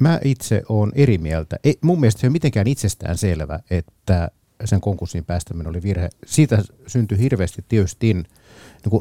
Mä 0.00 0.20
itse 0.24 0.62
olen 0.68 0.92
eri 0.94 1.18
mieltä. 1.18 1.56
Ei, 1.64 1.78
mun 1.80 2.00
mielestä 2.00 2.20
se 2.20 2.26
on 2.26 2.32
mitenkään 2.32 2.66
itsestään 2.66 3.18
selvä, 3.18 3.60
että 3.70 4.30
sen 4.64 4.80
konkurssiin 4.80 5.24
päästäminen 5.24 5.68
oli 5.68 5.82
virhe. 5.82 6.08
Siitä 6.26 6.62
syntyi 6.86 7.18
hirveästi 7.18 7.64
tietysti 7.68 8.14
niin 8.14 8.26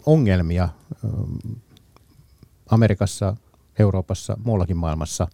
ongelmia 0.05 0.69
Amerikassa, 2.69 3.35
Euroopassa, 3.79 4.37
muuallakin 4.43 4.77
maailmassa. 4.77 5.27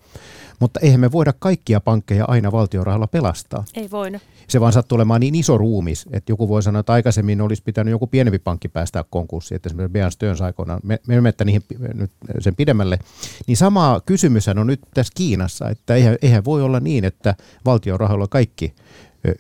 Mutta 0.59 0.79
eihän 0.79 0.99
me 0.99 1.11
voida 1.11 1.33
kaikkia 1.39 1.79
pankkeja 1.79 2.25
aina 2.27 2.51
valtiorahalla 2.51 3.07
pelastaa. 3.07 3.63
Ei 3.73 3.91
voida. 3.91 4.19
Se 4.47 4.59
vaan 4.59 4.73
sattuu 4.73 4.95
olemaan 4.95 5.21
niin 5.21 5.35
iso 5.35 5.57
ruumis, 5.57 6.05
että 6.11 6.31
joku 6.31 6.49
voi 6.49 6.63
sanoa, 6.63 6.79
että 6.79 6.93
aikaisemmin 6.93 7.41
olisi 7.41 7.63
pitänyt 7.63 7.91
joku 7.91 8.07
pienempi 8.07 8.39
pankki 8.39 8.67
päästää 8.67 9.03
konkurssiin, 9.09 9.55
että 9.55 9.69
esimerkiksi 9.69 9.93
Bean 9.93 10.11
Stearns 10.11 10.41
aikoinaan, 10.41 10.79
me, 10.83 10.99
me 11.07 11.15
emme 11.15 11.33
niihin 11.45 11.63
nyt 11.93 12.11
sen 12.39 12.55
pidemmälle. 12.55 12.99
Niin 13.47 13.57
sama 13.57 14.01
kysymys 14.05 14.47
on 14.47 14.67
nyt 14.67 14.81
tässä 14.93 15.13
Kiinassa, 15.15 15.69
että 15.69 15.95
eihän, 15.95 16.17
eihän 16.21 16.45
voi 16.45 16.61
olla 16.61 16.79
niin, 16.79 17.05
että 17.05 17.35
valtiorahalla 17.65 18.27
kaikki 18.27 18.73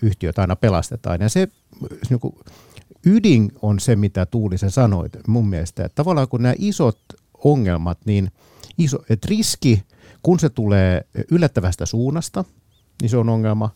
yhtiöt 0.01 0.39
aina 0.39 0.55
pelastetaan. 0.55 1.21
Ja 1.21 1.29
se 1.29 1.47
niin 2.09 2.19
kuin, 2.19 2.35
ydin 3.05 3.51
on 3.61 3.79
se, 3.79 3.95
mitä 3.95 4.25
Tuulisen 4.25 4.71
sanoit 4.71 5.17
mun 5.27 5.49
mielestä, 5.49 5.85
että 5.85 5.95
tavallaan 5.95 6.27
kun 6.27 6.43
nämä 6.43 6.55
isot 6.57 6.99
ongelmat, 7.43 7.97
niin 8.05 8.31
iso, 8.79 8.97
että 9.09 9.27
riski, 9.29 9.83
kun 10.23 10.39
se 10.39 10.49
tulee 10.49 11.01
yllättävästä 11.31 11.85
suunnasta, 11.85 12.45
niin 13.01 13.09
se 13.09 13.17
on 13.17 13.29
ongelma. 13.29 13.69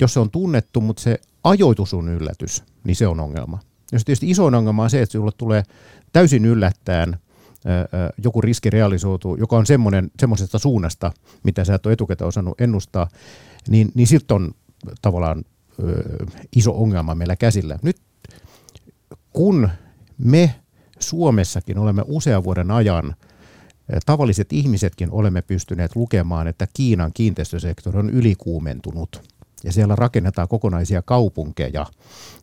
Jos 0.00 0.14
se 0.14 0.20
on 0.20 0.30
tunnettu, 0.30 0.80
mutta 0.80 1.02
se 1.02 1.20
ajoitus 1.44 1.94
on 1.94 2.08
yllätys, 2.08 2.64
niin 2.84 2.96
se 2.96 3.06
on 3.06 3.20
ongelma. 3.20 3.58
Jos 3.92 4.04
tietysti 4.04 4.30
iso 4.30 4.44
ongelma 4.44 4.82
on 4.82 4.90
se, 4.90 5.02
että 5.02 5.12
sinulle 5.12 5.32
tulee 5.36 5.62
täysin 6.12 6.44
yllättäen 6.44 7.16
joku 8.24 8.40
riski 8.40 8.70
realisoituu, 8.70 9.36
joka 9.36 9.56
on 9.56 9.66
semmoisesta 10.20 10.58
suunnasta, 10.58 11.12
mitä 11.42 11.64
sä 11.64 11.74
et 11.74 11.86
ole 11.86 11.92
etukäteen 11.92 12.28
osannut 12.28 12.60
ennustaa, 12.60 13.08
niin, 13.68 13.92
niin 13.94 14.06
sitten 14.06 14.34
on 14.34 14.54
tavallaan 15.02 15.44
ö, 15.82 16.04
iso 16.56 16.82
ongelma 16.82 17.14
meillä 17.14 17.36
käsillä. 17.36 17.78
Nyt 17.82 17.96
kun 19.32 19.68
me 20.18 20.54
Suomessakin 20.98 21.78
olemme 21.78 22.02
usean 22.06 22.44
vuoden 22.44 22.70
ajan 22.70 23.14
tavalliset 24.06 24.52
ihmisetkin 24.52 25.10
olemme 25.10 25.42
pystyneet 25.42 25.96
lukemaan, 25.96 26.48
että 26.48 26.66
Kiinan 26.74 27.10
kiinteistösektori 27.14 27.98
on 27.98 28.10
ylikuumentunut. 28.10 29.38
Ja 29.64 29.72
siellä 29.72 29.96
rakennetaan 29.96 30.48
kokonaisia 30.48 31.02
kaupunkeja 31.02 31.86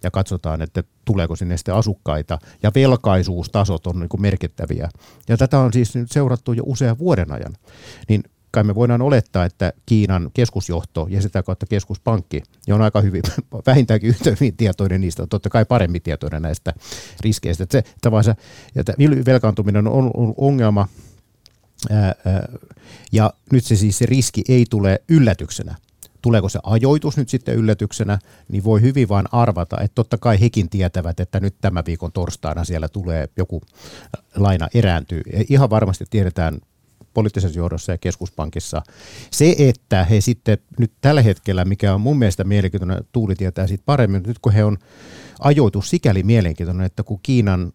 ja 0.03 0.11
katsotaan, 0.11 0.61
että 0.61 0.83
tuleeko 1.05 1.35
sinne 1.35 1.57
sitten 1.57 1.75
asukkaita. 1.75 2.39
Ja 2.63 2.71
velkaisuustasot 2.75 3.87
on 3.87 3.99
niin 3.99 4.09
kuin 4.09 4.21
merkittäviä. 4.21 4.89
Ja 5.29 5.37
tätä 5.37 5.59
on 5.59 5.73
siis 5.73 5.95
nyt 5.95 6.11
seurattu 6.11 6.53
jo 6.53 6.63
usean 6.65 6.97
vuoden 6.97 7.31
ajan. 7.31 7.53
Niin 8.09 8.23
kai 8.51 8.63
me 8.63 8.75
voidaan 8.75 9.01
olettaa, 9.01 9.45
että 9.45 9.73
Kiinan 9.85 10.29
keskusjohto 10.33 11.07
ja 11.09 11.21
sitä 11.21 11.43
kautta 11.43 11.65
keskuspankki 11.65 12.43
on 12.71 12.81
aika 12.81 13.01
hyvin, 13.01 13.23
vähintäänkin 13.67 14.09
yhtä 14.09 14.29
hyvin 14.29 14.57
tietoinen 14.57 15.01
niistä, 15.01 15.27
totta 15.27 15.49
kai 15.49 15.65
paremmin 15.65 16.01
tietoinen 16.01 16.41
näistä 16.41 16.73
riskeistä. 17.21 17.63
Että 17.63 17.83
se, 18.23 18.35
että 18.75 18.93
velkaantuminen 19.25 19.87
on 19.87 20.11
ongelma, 20.37 20.87
ja 23.11 23.33
nyt 23.51 23.65
se 23.65 23.75
siis 23.75 23.97
se 23.97 24.05
riski 24.05 24.43
ei 24.49 24.65
tule 24.69 25.01
yllätyksenä. 25.09 25.75
Tuleeko 26.21 26.49
se 26.49 26.59
ajoitus 26.63 27.17
nyt 27.17 27.29
sitten 27.29 27.55
yllätyksenä, 27.55 28.19
niin 28.51 28.63
voi 28.63 28.81
hyvin 28.81 29.09
vaan 29.09 29.25
arvata, 29.31 29.81
että 29.81 29.95
totta 29.95 30.17
kai 30.17 30.39
hekin 30.39 30.69
tietävät, 30.69 31.19
että 31.19 31.39
nyt 31.39 31.55
tämän 31.61 31.83
viikon 31.85 32.11
torstaina 32.11 32.63
siellä 32.63 32.89
tulee 32.89 33.29
joku 33.37 33.61
laina 34.35 34.67
erääntyy. 34.73 35.21
Ihan 35.49 35.69
varmasti 35.69 36.05
tiedetään 36.09 36.57
poliittisessa 37.13 37.59
johdossa 37.59 37.91
ja 37.91 37.97
keskuspankissa. 37.97 38.81
Se, 39.31 39.55
että 39.59 40.03
he 40.03 40.21
sitten 40.21 40.57
nyt 40.79 40.91
tällä 41.01 41.21
hetkellä, 41.21 41.65
mikä 41.65 41.93
on 41.93 42.01
mun 42.01 42.19
mielestä 42.19 42.43
mielenkiintoinen, 42.43 43.03
Tuuli 43.11 43.35
tietää 43.35 43.67
siitä 43.67 43.83
paremmin, 43.85 44.23
nyt 44.27 44.39
kun 44.39 44.53
he 44.53 44.63
on 44.63 44.77
ajoitus 45.39 45.89
sikäli 45.89 46.23
mielenkiintoinen, 46.23 46.85
että 46.85 47.03
kun 47.03 47.19
Kiinan 47.23 47.73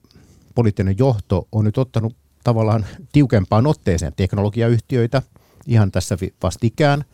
poliittinen 0.54 0.98
johto 0.98 1.48
on 1.52 1.64
nyt 1.64 1.78
ottanut 1.78 2.16
tavallaan 2.44 2.86
tiukempaan 3.12 3.66
otteeseen 3.66 4.12
teknologiayhtiöitä 4.16 5.22
ihan 5.66 5.90
tässä 5.90 6.16
vastikään, 6.42 7.04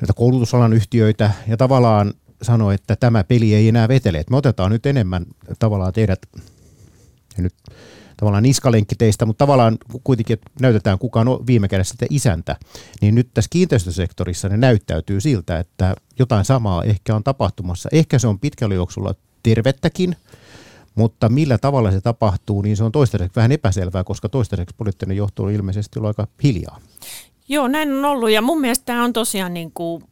näitä 0.00 0.12
koulutusalan 0.12 0.72
yhtiöitä 0.72 1.30
ja 1.46 1.56
tavallaan 1.56 2.14
sanoi, 2.42 2.74
että 2.74 2.96
tämä 2.96 3.24
peli 3.24 3.54
ei 3.54 3.68
enää 3.68 3.88
vetele. 3.88 4.18
Että 4.18 4.30
me 4.30 4.36
otetaan 4.36 4.70
nyt 4.70 4.86
enemmän 4.86 5.26
tavallaan 5.58 5.92
teidät, 5.92 6.18
ja 7.36 7.42
nyt 7.42 7.54
tavallaan 8.16 8.42
niskalenkki 8.42 8.94
teistä, 8.94 9.26
mutta 9.26 9.44
tavallaan 9.44 9.78
kuitenkin 10.04 10.34
että 10.34 10.50
näytetään 10.60 10.98
kuka 10.98 11.20
on 11.20 11.46
viime 11.46 11.68
kädessä 11.68 11.90
sitten 11.92 12.08
isäntä, 12.10 12.56
niin 13.00 13.14
nyt 13.14 13.28
tässä 13.34 13.48
kiinteistösektorissa 13.50 14.48
ne 14.48 14.56
näyttäytyy 14.56 15.20
siltä, 15.20 15.58
että 15.58 15.94
jotain 16.18 16.44
samaa 16.44 16.84
ehkä 16.84 17.16
on 17.16 17.24
tapahtumassa. 17.24 17.88
Ehkä 17.92 18.18
se 18.18 18.26
on 18.26 18.38
pitkällä 18.38 18.74
juoksulla 18.74 19.14
tervettäkin, 19.42 20.16
mutta 20.94 21.28
millä 21.28 21.58
tavalla 21.58 21.90
se 21.90 22.00
tapahtuu, 22.00 22.62
niin 22.62 22.76
se 22.76 22.84
on 22.84 22.92
toistaiseksi 22.92 23.36
vähän 23.36 23.52
epäselvää, 23.52 24.04
koska 24.04 24.28
toistaiseksi 24.28 24.74
poliittinen 24.78 25.16
johto 25.16 25.42
on 25.42 25.50
ilmeisesti 25.50 25.98
ollut 25.98 26.08
aika 26.18 26.32
hiljaa. 26.42 26.80
Joo, 27.48 27.68
näin 27.68 27.92
on 27.92 28.04
ollut 28.04 28.30
ja 28.30 28.42
mun 28.42 28.60
mielestä 28.60 28.84
tämä 28.84 29.04
on 29.04 29.12
tosiaan 29.12 29.54
niin 29.54 29.72
kuin 29.72 30.04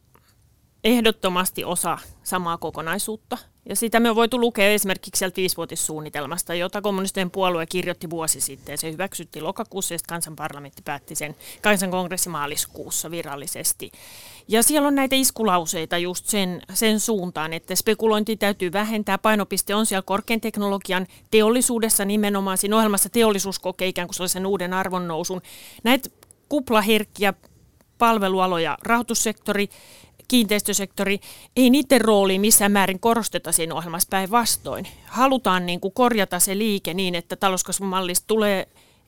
ehdottomasti 0.83 1.63
osa 1.63 1.97
samaa 2.23 2.57
kokonaisuutta. 2.57 3.37
Ja 3.69 3.75
sitä 3.75 3.99
me 3.99 4.09
on 4.09 4.15
voitu 4.15 4.39
lukea 4.39 4.69
esimerkiksi 4.69 5.19
sieltä 5.19 5.35
viisivuotissuunnitelmasta, 5.35 6.53
jota 6.53 6.81
kommunistien 6.81 7.31
puolue 7.31 7.65
kirjoitti 7.65 8.09
vuosi 8.09 8.41
sitten. 8.41 8.77
Se 8.77 8.91
hyväksyttiin 8.91 9.43
lokakuussa 9.43 9.93
ja 9.93 9.99
kansanparlamentti 10.07 10.81
päätti 10.81 11.15
sen 11.15 11.35
kansankongressi 11.61 12.29
maaliskuussa 12.29 13.11
virallisesti. 13.11 13.91
Ja 14.47 14.63
siellä 14.63 14.87
on 14.87 14.95
näitä 14.95 15.15
iskulauseita 15.15 15.97
just 15.97 16.25
sen, 16.25 16.61
sen 16.73 16.99
suuntaan, 16.99 17.53
että 17.53 17.75
spekulointi 17.75 18.37
täytyy 18.37 18.71
vähentää. 18.71 19.17
Painopiste 19.17 19.75
on 19.75 19.85
siellä 19.85 20.01
korkean 20.01 20.41
teknologian 20.41 21.07
teollisuudessa 21.31 22.05
nimenomaan. 22.05 22.57
Siinä 22.57 22.77
ohjelmassa 22.77 23.09
teollisuus 23.09 23.59
kokee 23.59 23.87
ikään 23.87 24.07
kuin 24.07 24.15
sellaisen 24.15 24.45
uuden 24.45 24.73
arvonnousun. 24.73 25.41
Näitä 25.83 26.09
kuplaherkkiä 26.49 27.33
palvelualoja, 27.97 28.77
rahoitussektori, 28.81 29.69
kiinteistösektori, 30.27 31.19
ei 31.55 31.69
niiden 31.69 32.01
rooli 32.01 32.39
missään 32.39 32.71
määrin 32.71 32.99
korosteta 32.99 33.51
siinä 33.51 33.75
ohjelmassa 33.75 34.07
päinvastoin. 34.11 34.87
Halutaan 35.05 35.65
niin 35.65 35.79
kuin 35.79 35.93
korjata 35.93 36.39
se 36.39 36.57
liike 36.57 36.93
niin, 36.93 37.15
että 37.15 37.35
talouskasvumallista 37.35 38.27
tulee 38.27 38.67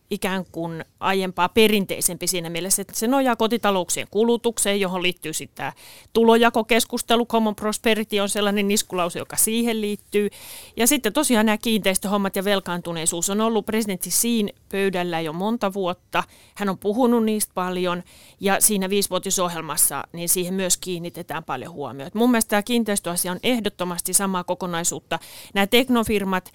ikään 0.09 0.45
kuin 0.51 0.85
aiempaa 0.99 1.49
perinteisempi 1.49 2.27
siinä 2.27 2.49
mielessä, 2.49 2.81
että 2.81 2.95
se 2.95 3.07
nojaa 3.07 3.35
kotitalouksien 3.35 4.07
kulutukseen, 4.11 4.79
johon 4.79 5.03
liittyy 5.03 5.33
sitten 5.33 5.55
tämä 5.55 5.73
tulojakokeskustelu, 6.13 7.25
common 7.25 7.55
prosperity 7.55 8.19
on 8.19 8.29
sellainen 8.29 8.67
niskulause, 8.67 9.19
joka 9.19 9.35
siihen 9.35 9.81
liittyy. 9.81 10.29
Ja 10.77 10.87
sitten 10.87 11.13
tosiaan 11.13 11.45
nämä 11.45 11.57
kiinteistöhommat 11.57 12.35
ja 12.35 12.43
velkaantuneisuus 12.43 13.29
on 13.29 13.41
ollut 13.41 13.65
presidentti 13.65 14.11
Siin 14.11 14.49
pöydällä 14.71 15.21
jo 15.21 15.33
monta 15.33 15.73
vuotta. 15.73 16.23
Hän 16.55 16.69
on 16.69 16.77
puhunut 16.77 17.23
niistä 17.23 17.51
paljon 17.53 18.03
ja 18.39 18.61
siinä 18.61 18.89
viisivuotisohjelmassa 18.89 20.03
niin 20.13 20.29
siihen 20.29 20.53
myös 20.53 20.77
kiinnitetään 20.77 21.43
paljon 21.43 21.71
huomiota. 21.71 22.19
Mun 22.19 22.31
mielestä 22.31 22.49
tämä 22.49 22.63
kiinteistöasia 22.63 23.31
on 23.31 23.39
ehdottomasti 23.43 24.13
samaa 24.13 24.43
kokonaisuutta. 24.43 25.19
Nämä 25.53 25.67
teknofirmat 25.67 26.51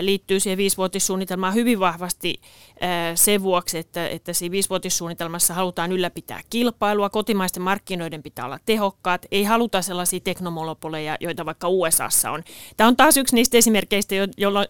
liittyy 0.00 0.40
siihen 0.40 0.58
viisivuotissuunnitelmaan 0.58 1.54
hyvin 1.54 1.80
vahvasti 1.80 2.40
sen 3.14 3.42
vuoksi, 3.42 3.78
että, 3.78 4.08
että 4.08 4.32
siinä 4.32 4.52
viisivuotissuunnitelmassa 4.52 5.54
halutaan 5.54 5.92
ylläpitää 5.92 6.40
kilpailua, 6.50 7.10
kotimaisten 7.10 7.62
markkinoiden 7.62 8.22
pitää 8.22 8.44
olla 8.44 8.58
tehokkaat, 8.66 9.26
ei 9.30 9.44
haluta 9.44 9.82
sellaisia 9.82 10.20
teknomonopoleja, 10.20 11.16
joita 11.20 11.46
vaikka 11.46 11.68
USAssa 11.68 12.30
on. 12.30 12.42
Tämä 12.76 12.88
on 12.88 12.96
taas 12.96 13.16
yksi 13.16 13.34
niistä 13.34 13.56
esimerkkeistä, 13.58 14.14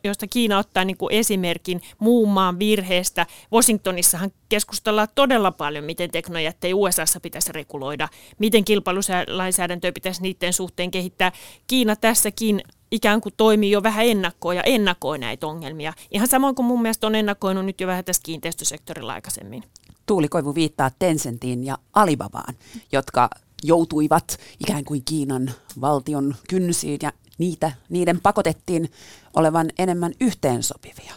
joista 0.05 0.27
Kiina 0.27 0.59
ottaa 0.59 0.85
niin 0.85 0.97
kuin 0.97 1.15
esimerkin 1.15 1.81
muun 1.99 2.29
maan 2.29 2.59
virheestä. 2.59 3.27
Washingtonissahan 3.53 4.31
keskustellaan 4.49 5.09
todella 5.15 5.53
paljon, 5.53 5.85
miten 5.85 6.11
teknojättejä 6.11 6.77
USAssa 6.77 7.21
pitäisi 7.21 7.53
reguloida, 7.53 8.09
miten 8.39 8.65
kilpailulainsäädäntöä 8.65 9.93
pitäisi 9.93 10.23
niiden 10.23 10.53
suhteen 10.53 10.91
kehittää. 10.91 11.33
Kiina 11.67 11.97
tässäkin 11.97 12.61
ikään 12.91 13.21
kuin 13.21 13.35
toimii 13.37 13.71
jo 13.71 13.83
vähän 13.83 14.07
ennakkoon 14.07 14.57
ja 14.57 14.63
ennakoi 14.63 15.19
näitä 15.19 15.47
ongelmia. 15.47 15.93
Ihan 16.11 16.29
samoin 16.29 16.55
kuin 16.55 16.67
mun 16.67 16.83
mielestä 16.83 17.07
on 17.07 17.15
ennakoinut 17.15 17.65
nyt 17.65 17.81
jo 17.81 17.87
vähän 17.87 18.05
tässä 18.05 18.23
kiinteistösektorilla 18.23 19.13
aikaisemmin. 19.13 19.63
Tuuli 20.07 20.29
Koivu 20.29 20.55
viittaa 20.55 20.91
Tencentiin 20.99 21.65
ja 21.65 21.79
Alibabaan, 21.93 22.55
jotka 22.93 23.31
joutuivat 23.63 24.39
ikään 24.61 24.85
kuin 24.85 25.03
Kiinan 25.05 25.51
valtion 25.81 26.35
kynsiin 26.49 26.99
ja 27.03 27.13
niitä, 27.39 27.73
niiden 27.89 28.21
pakotettiin 28.21 28.91
olevan 29.37 29.67
enemmän 29.79 30.13
yhteensopivia. 30.21 31.15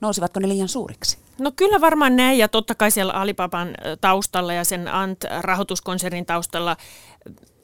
Nousivatko 0.00 0.40
ne 0.40 0.48
liian 0.48 0.68
suuriksi? 0.68 1.18
No 1.38 1.52
kyllä 1.56 1.80
varmaan 1.80 2.16
näin 2.16 2.38
ja 2.38 2.48
totta 2.48 2.74
kai 2.74 2.90
siellä 2.90 3.12
Alibaban 3.12 3.68
taustalla 4.00 4.52
ja 4.52 4.64
sen 4.64 4.88
Ant-rahoituskonsernin 4.88 6.26
taustalla 6.26 6.76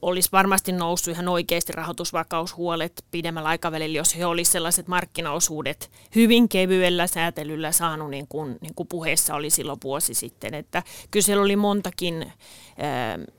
olisi 0.02 0.28
varmasti 0.32 0.72
noussut 0.72 1.14
ihan 1.14 1.28
oikeasti 1.28 1.72
rahoitusvakaushuolet 1.72 3.04
pidemmällä 3.10 3.48
aikavälillä, 3.48 3.96
jos 3.96 4.16
he 4.16 4.26
olisivat 4.26 4.52
sellaiset 4.52 4.88
markkinaosuudet 4.88 5.90
hyvin 6.14 6.48
kevyellä 6.48 7.06
säätelyllä 7.06 7.72
saanut, 7.72 8.10
niin 8.10 8.26
kuin, 8.28 8.58
niin 8.60 8.74
kuin 8.74 8.88
puheessa 8.88 9.34
oli 9.34 9.50
silloin 9.50 9.78
vuosi 9.84 10.14
sitten. 10.14 10.54
Että 10.54 10.82
kyllä 11.10 11.42
oli 11.42 11.56
montakin 11.56 12.22
äh, 12.22 12.32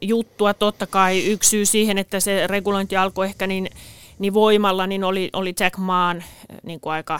juttua. 0.01 0.53
Totta 0.53 0.87
kai 0.87 1.25
yksi 1.25 1.49
syy 1.49 1.65
siihen, 1.65 1.97
että 1.97 2.19
se 2.19 2.47
regulointi 2.47 2.97
alkoi 2.97 3.25
ehkä 3.25 3.47
niin, 3.47 3.69
niin 4.19 4.33
voimalla, 4.33 4.87
niin 4.87 5.03
oli, 5.03 5.29
oli 5.33 5.53
Jack 5.59 5.77
Maan 5.77 6.23
niin 6.63 6.79
kuin 6.79 6.93
aika 6.93 7.19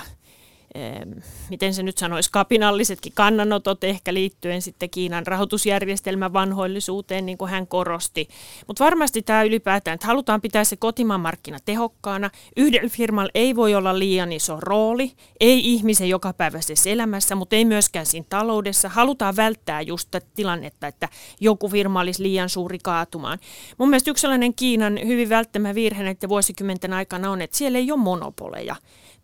miten 1.50 1.74
se 1.74 1.84
nyt 1.84 1.98
sanoisi, 1.98 2.32
kapinallisetkin 2.32 3.14
kannanotot 3.16 3.84
ehkä 3.84 4.14
liittyen 4.14 4.62
sitten 4.62 4.90
Kiinan 4.90 5.28
rahoitusjärjestelmän 5.28 6.34
vanhoillisuuteen, 6.34 7.26
niin 7.26 7.38
kuin 7.38 7.52
hän 7.52 7.68
korosti. 7.68 8.28
Mutta 8.68 8.84
varmasti 8.84 9.22
tämä 9.22 9.44
ylipäätään, 9.44 9.96
että 9.96 10.08
halutaan 10.08 10.42
pitää 10.42 10.64
se 10.64 10.76
kotimaan 10.76 11.20
markkina 11.20 11.58
tehokkaana. 11.66 12.30
Yhdellä 12.58 12.90
firmalla 12.90 13.32
ei 13.36 13.56
voi 13.56 13.76
olla 13.76 14.00
liian 14.00 14.32
iso 14.32 14.58
rooli, 14.60 15.12
ei 15.40 15.74
ihmisen 15.74 16.10
jokapäiväisessä 16.10 16.90
elämässä, 16.90 17.36
mutta 17.36 17.56
ei 17.56 17.66
myöskään 17.66 18.06
siinä 18.06 18.26
taloudessa. 18.30 18.90
Halutaan 18.90 19.36
välttää 19.36 19.82
just 19.82 20.08
tätä 20.12 20.28
tilannetta, 20.36 20.88
että 20.88 21.10
joku 21.40 21.70
firma 21.70 22.00
olisi 22.00 22.24
liian 22.24 22.50
suuri 22.50 22.80
kaatumaan. 22.84 23.40
Mun 23.78 23.90
mielestä 23.90 24.12
yksi 24.12 24.22
sellainen 24.22 24.54
Kiinan 24.54 25.00
hyvin 25.06 25.30
välttämä 25.30 25.76
virhe 25.76 26.04
näiden 26.04 26.30
vuosikymmenten 26.30 26.94
aikana 26.94 27.32
on, 27.32 27.42
että 27.42 27.58
siellä 27.58 27.78
ei 27.78 27.92
ole 27.92 28.00
monopoleja. 28.00 28.76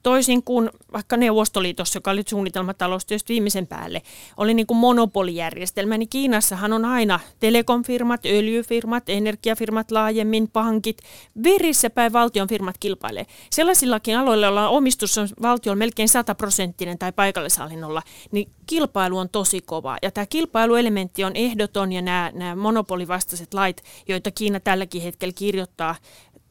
Toisin 0.03 0.43
kuin 0.43 0.69
vaikka 0.93 1.17
Neuvostoliitossa, 1.17 1.97
joka 1.97 2.11
oli 2.11 2.23
suunnitelmataloustyöstä 2.27 3.29
viimeisen 3.29 3.67
päälle, 3.67 4.01
oli 4.37 4.53
niin 4.53 4.67
kuin 4.67 4.77
monopolijärjestelmä, 4.77 5.97
niin 5.97 6.09
Kiinassahan 6.09 6.73
on 6.73 6.85
aina 6.85 7.19
telekomfirmat, 7.39 8.25
öljyfirmat, 8.25 9.09
energiafirmat 9.09 9.91
laajemmin, 9.91 10.47
pankit, 10.47 10.97
verissä 11.43 11.89
päin 11.89 12.13
valtion 12.13 12.47
firmat 12.47 12.77
kilpailee. 12.79 13.25
Sellaisillakin 13.49 14.17
aloilla, 14.17 14.45
joilla 14.45 14.69
omistus 14.69 15.17
on 15.17 15.27
valtion 15.41 15.77
melkein 15.77 16.09
100 16.09 16.35
prosenttinen 16.35 16.97
tai 16.97 17.11
paikallishallinnolla, 17.11 18.01
niin 18.31 18.49
kilpailu 18.65 19.17
on 19.17 19.29
tosi 19.29 19.61
kova. 19.61 19.97
Ja 20.01 20.11
tämä 20.11 20.25
kilpailuelementti 20.25 21.23
on 21.23 21.35
ehdoton 21.35 21.91
ja 21.91 22.01
nämä, 22.01 22.31
nämä 22.33 22.55
monopolivastaiset 22.55 23.53
lait, 23.53 23.83
joita 24.07 24.31
Kiina 24.31 24.59
tälläkin 24.59 25.01
hetkellä 25.01 25.33
kirjoittaa 25.35 25.95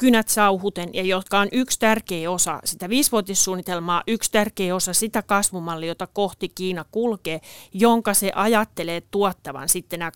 kynät 0.03 0.29
sauhuten 0.29 0.89
ja 0.93 1.03
jotka 1.03 1.41
on 1.41 1.49
yksi 1.53 1.79
tärkeä 1.79 2.31
osa 2.31 2.61
sitä 2.65 2.89
viisivuotissuunnitelmaa, 2.89 4.03
yksi 4.07 4.33
tärkeä 4.33 4.75
osa 4.75 4.93
sitä 4.93 5.23
kasvumallia, 5.23 5.89
jota 5.89 6.07
kohti 6.07 6.49
Kiina 6.49 6.85
kulkee, 6.91 7.41
jonka 7.73 8.15
se 8.15 8.33
ajattelee 8.35 9.03
tuottavan 9.11 9.69
sitten 9.69 9.99
nämä 9.99 10.11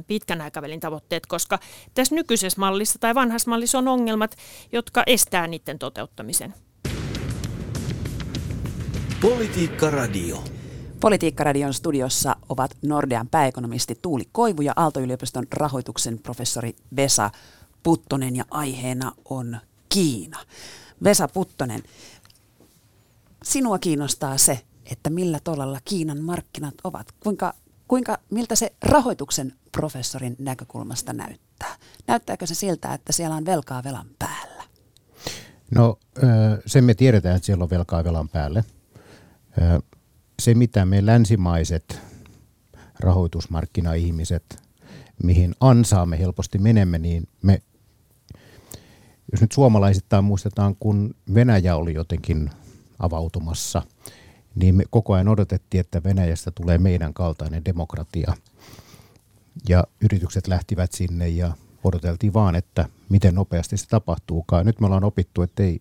2035-2049 0.00 0.02
pitkän 0.06 0.40
aikavälin 0.40 0.80
tavoitteet, 0.80 1.26
koska 1.26 1.58
tässä 1.94 2.14
nykyisessä 2.14 2.60
mallissa 2.60 2.98
tai 2.98 3.14
vanhassa 3.14 3.50
mallissa 3.50 3.78
on 3.78 3.88
ongelmat, 3.88 4.36
jotka 4.72 5.02
estää 5.06 5.46
niiden 5.46 5.78
toteuttamisen. 5.78 6.54
Politiikka 9.20 9.90
Radio. 9.90 10.61
Politiikkaradion 11.02 11.74
studiossa 11.74 12.36
ovat 12.48 12.76
Nordean 12.82 13.28
pääekonomisti 13.28 13.98
Tuuli 14.02 14.28
Koivu 14.32 14.62
ja 14.62 14.72
Aalto-yliopiston 14.76 15.46
rahoituksen 15.52 16.18
professori 16.18 16.76
Vesa 16.96 17.30
Puttonen 17.82 18.36
ja 18.36 18.44
aiheena 18.50 19.12
on 19.24 19.58
Kiina. 19.88 20.38
Vesa 21.04 21.28
Puttonen, 21.28 21.82
sinua 23.42 23.78
kiinnostaa 23.78 24.38
se, 24.38 24.60
että 24.92 25.10
millä 25.10 25.40
tolalla 25.44 25.78
Kiinan 25.84 26.22
markkinat 26.22 26.74
ovat. 26.84 27.12
Kuinka, 27.20 27.54
kuinka, 27.88 28.18
miltä 28.30 28.56
se 28.56 28.72
rahoituksen 28.82 29.52
professorin 29.72 30.36
näkökulmasta 30.38 31.12
näyttää? 31.12 31.76
Näyttääkö 32.06 32.46
se 32.46 32.54
siltä, 32.54 32.94
että 32.94 33.12
siellä 33.12 33.36
on 33.36 33.44
velkaa 33.44 33.84
velan 33.84 34.06
päällä? 34.18 34.64
No 35.70 35.98
sen 36.66 36.84
me 36.84 36.94
tiedetään, 36.94 37.36
että 37.36 37.46
siellä 37.46 37.62
on 37.62 37.70
velkaa 37.70 38.04
velan 38.04 38.28
päälle 38.28 38.64
se, 40.42 40.54
mitä 40.54 40.84
me 40.84 41.06
länsimaiset 41.06 42.00
rahoitusmarkkina-ihmiset, 43.00 44.62
mihin 45.22 45.54
ansaamme 45.60 46.18
helposti 46.18 46.58
menemme, 46.58 46.98
niin 46.98 47.28
me, 47.42 47.62
jos 49.32 49.40
nyt 49.40 49.52
suomalaisittain 49.52 50.24
muistetaan, 50.24 50.76
kun 50.76 51.14
Venäjä 51.34 51.76
oli 51.76 51.94
jotenkin 51.94 52.50
avautumassa, 52.98 53.82
niin 54.54 54.74
me 54.74 54.84
koko 54.90 55.12
ajan 55.12 55.28
odotettiin, 55.28 55.80
että 55.80 56.02
Venäjästä 56.04 56.50
tulee 56.50 56.78
meidän 56.78 57.14
kaltainen 57.14 57.64
demokratia. 57.64 58.32
Ja 59.68 59.84
yritykset 60.00 60.46
lähtivät 60.46 60.92
sinne 60.92 61.28
ja 61.28 61.52
odoteltiin 61.84 62.34
vaan, 62.34 62.54
että 62.54 62.88
miten 63.08 63.34
nopeasti 63.34 63.76
se 63.76 63.88
tapahtuukaan. 63.88 64.66
Nyt 64.66 64.80
me 64.80 64.86
ollaan 64.86 65.04
opittu, 65.04 65.42
että 65.42 65.62
ei, 65.62 65.80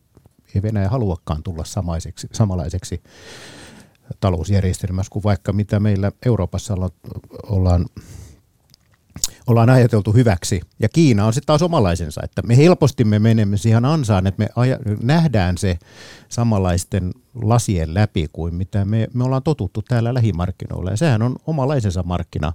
ei 0.56 0.62
Venäjä 0.62 0.90
haluakaan 0.90 1.44
tulla 1.44 1.66
samaiseksi, 1.66 2.28
samanlaiseksi 2.32 3.02
talousjärjestelmässä 4.20 5.10
kuin 5.10 5.24
vaikka 5.24 5.54
mitä 5.54 5.80
meillä 5.80 6.12
Euroopassa 6.26 6.76
ollaan, 7.44 7.86
ollaan 9.48 9.70
ajateltu 9.70 10.14
hyväksi. 10.14 10.62
Ja 10.80 10.90
Kiina 10.90 11.26
on 11.26 11.34
sitten 11.34 11.48
taas 11.48 11.62
omalaisensa, 11.62 12.22
että 12.24 12.42
me 12.42 12.58
helposti 12.58 13.04
me 13.04 13.20
menemme 13.20 13.58
siihen 13.58 13.86
ansaan, 13.86 14.28
että 14.28 14.44
me 14.44 14.50
aja, 14.56 14.78
nähdään 15.02 15.58
se 15.58 15.80
samanlaisten 16.30 17.12
lasien 17.36 17.94
läpi 17.94 18.30
kuin 18.34 18.56
mitä 18.56 18.86
me, 18.86 19.08
me 19.14 19.24
ollaan 19.24 19.44
totuttu 19.44 19.82
täällä 19.82 20.14
lähimarkkinoilla. 20.14 20.92
Ja 20.92 20.98
sehän 20.98 21.22
on 21.22 21.36
omalaisensa 21.48 22.04
markkina. 22.04 22.54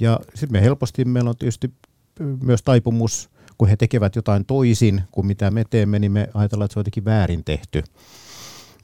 Ja 0.00 0.20
sitten 0.34 0.52
me 0.52 0.62
helposti, 0.62 1.04
meillä 1.04 1.30
on 1.30 1.36
tietysti 1.36 1.72
myös 2.42 2.62
taipumus, 2.62 3.30
kun 3.58 3.68
he 3.68 3.76
tekevät 3.76 4.16
jotain 4.16 4.44
toisin 4.44 5.02
kuin 5.12 5.26
mitä 5.26 5.50
me 5.50 5.64
teemme, 5.70 5.98
niin 5.98 6.12
me 6.12 6.28
ajatellaan, 6.34 6.64
että 6.64 6.72
se 6.72 6.78
on 6.78 6.80
jotenkin 6.80 7.04
väärin 7.04 7.44
tehty. 7.44 7.84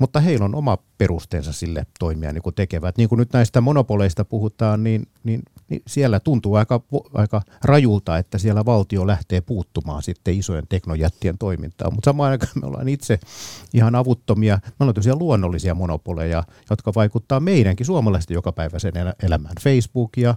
Mutta 0.00 0.20
heillä 0.20 0.44
on 0.44 0.54
oma 0.54 0.78
perusteensa 1.04 1.52
sille 1.52 1.86
toimia 1.98 2.32
niin 2.32 2.42
kuin 2.42 2.54
tekevät. 2.54 2.96
Niin 2.98 3.08
kuin 3.08 3.18
nyt 3.18 3.32
näistä 3.32 3.60
monopoleista 3.60 4.24
puhutaan, 4.24 4.84
niin, 4.84 5.06
niin, 5.24 5.42
niin 5.68 5.82
siellä 5.86 6.20
tuntuu 6.20 6.54
aika, 6.54 6.80
aika 7.14 7.42
rajulta, 7.64 8.18
että 8.18 8.38
siellä 8.38 8.64
valtio 8.64 9.06
lähtee 9.06 9.40
puuttumaan 9.40 10.02
sitten 10.02 10.34
isojen 10.34 10.64
teknojättien 10.68 11.38
toimintaan. 11.38 11.94
Mutta 11.94 12.08
samaan 12.08 12.30
aikaan 12.30 12.52
me 12.62 12.66
ollaan 12.66 12.88
itse 12.88 13.18
ihan 13.74 13.94
avuttomia. 13.94 14.58
Me 14.64 14.72
ollaan 14.80 14.94
tosiaan 14.94 15.18
luonnollisia 15.18 15.74
monopoleja, 15.74 16.44
jotka 16.70 16.92
vaikuttaa 16.94 17.40
meidänkin 17.40 17.86
suomalaisten 17.86 18.34
jokapäiväisen 18.34 18.92
elämään. 19.22 19.54
Facebook 19.62 20.16
ja 20.16 20.34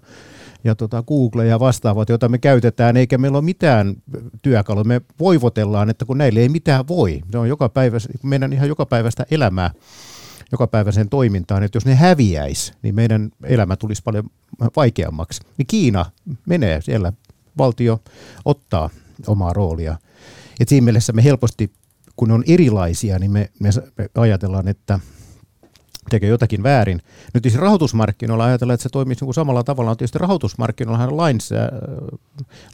ja 0.63 0.75
tota 0.75 1.03
Google 1.03 1.45
ja 1.45 1.59
vastaavat, 1.59 2.09
joita 2.09 2.29
me 2.29 2.37
käytetään, 2.37 2.97
eikä 2.97 3.17
meillä 3.17 3.37
ole 3.37 3.45
mitään 3.45 3.95
työkalua. 4.41 4.83
Me 4.83 5.01
voivotellaan, 5.19 5.89
että 5.89 6.05
kun 6.05 6.17
näille 6.17 6.39
ei 6.39 6.49
mitään 6.49 6.87
voi. 6.87 7.21
Se 7.31 7.37
on 7.37 7.49
joka 7.49 7.69
päivä, 7.69 7.97
meidän 8.23 8.53
ihan 8.53 8.67
joka 8.67 8.85
päivästä 8.85 9.25
elämää 9.31 9.71
jokapäiväiseen 10.51 11.09
toimintaan, 11.09 11.63
että 11.63 11.75
jos 11.75 11.85
ne 11.85 11.95
häviäisi, 11.95 12.73
niin 12.81 12.95
meidän 12.95 13.29
elämä 13.43 13.75
tulisi 13.75 14.03
paljon 14.03 14.29
vaikeammaksi. 14.75 15.41
Niin 15.57 15.67
Kiina 15.67 16.05
menee 16.45 16.81
siellä, 16.81 17.13
valtio 17.57 17.99
ottaa 18.45 18.89
omaa 19.27 19.53
roolia. 19.53 19.97
Et 20.59 20.69
siinä 20.69 20.85
mielessä 20.85 21.13
me 21.13 21.23
helposti, 21.23 21.71
kun 22.15 22.31
on 22.31 22.43
erilaisia, 22.47 23.19
niin 23.19 23.31
me, 23.31 23.51
me 23.59 23.69
ajatellaan, 24.15 24.67
että 24.67 24.99
tekee 26.09 26.29
jotakin 26.29 26.63
väärin. 26.63 27.01
Nyt 27.33 27.43
siis 27.43 27.55
rahoitusmarkkinoilla 27.55 28.45
ajatellaan, 28.45 28.73
että 28.73 28.83
se 28.83 28.89
toimisi 28.89 29.25
niin 29.25 29.33
samalla 29.33 29.63
tavalla. 29.63 29.95
Tietysti 29.95 30.19
rahoitusmarkkinoillahan 30.19 31.17
lain, 31.17 31.37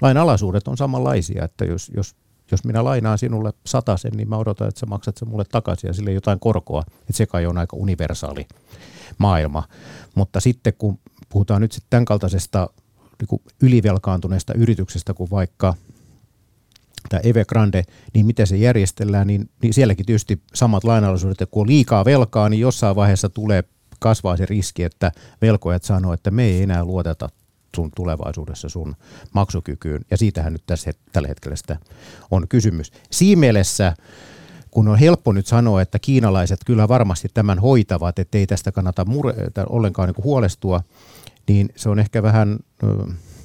lain 0.01 0.17
alaisuudet 0.17 0.67
on 0.67 0.77
samanlaisia, 0.77 1.45
että 1.45 1.65
jos, 1.65 1.91
jos, 1.95 2.15
jos 2.51 2.63
minä 2.63 2.83
lainaan 2.83 3.17
sinulle 3.17 3.53
sen, 3.95 4.11
niin 4.11 4.29
mä 4.29 4.37
odotan, 4.37 4.67
että 4.67 4.79
sä 4.79 4.85
maksat 4.85 5.17
sen 5.17 5.27
mulle 5.27 5.45
takaisin 5.51 5.87
ja 5.87 5.93
sille 5.93 6.11
jotain 6.11 6.39
korkoa. 6.39 6.83
Että 6.99 7.13
se 7.13 7.25
kai 7.25 7.45
on 7.45 7.57
aika 7.57 7.77
universaali 7.77 8.47
maailma. 9.17 9.63
Mutta 10.15 10.39
sitten 10.39 10.73
kun 10.77 10.99
puhutaan 11.29 11.61
nyt 11.61 11.71
sitten 11.71 11.89
tämän 11.89 12.05
kaltaisesta 12.05 12.69
niin 13.19 13.41
ylivelkaantuneesta 13.61 14.53
yrityksestä 14.53 15.13
kuin 15.13 15.29
vaikka 15.29 15.73
tämä 17.09 17.19
Evergrande, 17.23 17.83
niin 18.13 18.25
miten 18.25 18.47
se 18.47 18.57
järjestellään, 18.57 19.27
niin, 19.27 19.49
niin 19.61 19.73
sielläkin 19.73 20.05
tietysti 20.05 20.41
samat 20.53 20.83
lainalaisuudet, 20.83 21.41
että 21.41 21.51
kun 21.51 21.61
on 21.61 21.67
liikaa 21.67 22.05
velkaa, 22.05 22.49
niin 22.49 22.59
jossain 22.59 22.95
vaiheessa 22.95 23.29
tulee 23.29 23.63
kasvaa 23.99 24.37
se 24.37 24.45
riski, 24.45 24.83
että 24.83 25.11
velkojat 25.41 25.83
sanoo, 25.83 26.13
että 26.13 26.31
me 26.31 26.43
ei 26.43 26.63
enää 26.63 26.85
luoteta 26.85 27.29
sun 27.75 27.91
tulevaisuudessa 27.95 28.69
sun 28.69 28.95
maksukykyyn. 29.33 30.05
Ja 30.11 30.17
siitähän 30.17 30.53
nyt 30.53 30.63
tässä, 30.65 30.91
tällä 31.11 31.27
hetkellä 31.27 31.55
sitä 31.55 31.77
on 32.31 32.47
kysymys. 32.47 32.91
Siinä 33.11 33.39
mielessä, 33.39 33.95
kun 34.71 34.87
on 34.87 34.99
helppo 34.99 35.31
nyt 35.31 35.47
sanoa, 35.47 35.81
että 35.81 35.99
kiinalaiset 35.99 36.59
kyllä 36.65 36.87
varmasti 36.87 37.27
tämän 37.33 37.59
hoitavat, 37.59 38.19
että 38.19 38.37
ei 38.37 38.47
tästä 38.47 38.71
kannata 38.71 39.03
mure- 39.03 39.63
ollenkaan 39.69 40.09
niin 40.09 40.23
huolestua, 40.23 40.83
niin 41.47 41.69
se 41.75 41.89
on 41.89 41.99
ehkä 41.99 42.23
vähän 42.23 42.59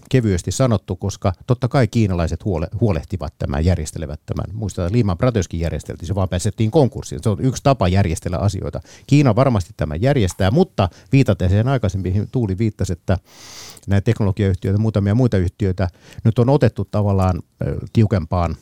kevyesti 0.08 0.52
sanottu, 0.52 0.96
koska 0.96 1.32
totta 1.46 1.68
kai 1.68 1.88
kiinalaiset 1.88 2.44
huole, 2.44 2.68
huolehtivat 2.80 3.34
tämän, 3.38 3.64
järjestelevät 3.64 4.20
tämän. 4.26 4.46
Muistetaan, 4.52 4.92
Lehman 4.92 5.18
Brotherskin 5.18 5.60
järjesteltiin, 5.60 6.06
se 6.06 6.14
vaan 6.14 6.28
pääsettiin 6.28 6.70
konkurssiin. 6.70 7.22
Se 7.22 7.28
on 7.28 7.40
yksi 7.40 7.62
tapa 7.62 7.88
järjestellä 7.88 8.38
asioita. 8.38 8.80
Kiina 9.06 9.36
varmasti 9.36 9.70
tämän 9.76 10.02
järjestää, 10.02 10.50
mutta 10.50 10.88
viitaten 11.12 11.48
siihen 11.48 11.68
aikaisemmin, 11.68 12.28
Tuuli 12.32 12.58
viittasi, 12.58 12.92
että 12.92 13.18
näitä 13.86 14.04
teknologiayhtiöitä, 14.04 14.78
muutamia 14.78 15.14
muita 15.14 15.36
yhtiöitä 15.36 15.88
nyt 16.24 16.38
on 16.38 16.48
otettu 16.48 16.84
tavallaan 16.84 17.42
tiukempaan 17.92 18.56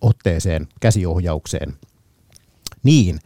otteeseen, 0.00 0.68
käsiohjaukseen. 0.80 1.74
Niin 2.82 3.18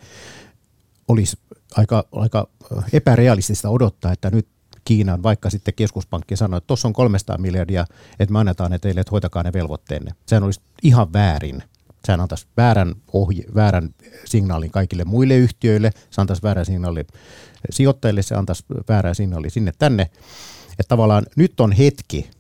olisi 1.09 1.39
aika, 1.77 2.05
aika 2.13 2.49
epärealistista 2.93 3.69
odottaa, 3.69 4.13
että 4.13 4.31
nyt 4.31 4.49
Kiinan, 4.89 5.23
vaikka 5.23 5.51
sitten 5.51 5.75
keskuspankki 5.75 6.37
sanoi, 6.37 6.59
että 6.59 6.67
tuossa 6.67 6.89
on 6.89 6.93
300 6.93 7.39
miljardia, 7.39 7.85
että 8.19 8.33
me 8.33 8.39
annetaan 8.39 8.71
ne 8.71 8.79
teille, 8.79 9.01
että 9.01 9.11
hoitakaa 9.11 9.43
ne 9.43 9.53
velvoitteenne. 9.53 10.11
Sehän 10.27 10.45
olisi 10.45 10.61
ihan 10.83 11.13
väärin 11.13 11.63
Sehän 12.05 12.21
antaisi 12.21 12.47
väärän, 12.57 12.95
ohje, 13.13 13.45
väärän 13.55 13.95
signaalin 14.25 14.71
kaikille 14.71 15.05
muille 15.05 15.37
yhtiöille, 15.37 15.91
se 16.11 16.21
antaisi 16.21 16.43
väärän 16.43 16.67
signaalin 16.67 17.07
sijoittajille, 17.71 18.23
se 18.23 18.35
antaisi 18.35 18.65
väärän 18.89 19.15
signaalin 19.15 19.51
sinne 19.51 19.73
tänne. 19.79 20.03
Että 20.71 20.89
tavallaan 20.89 21.27
nyt 21.37 21.61
on 21.61 21.73
hetki 21.73 22.31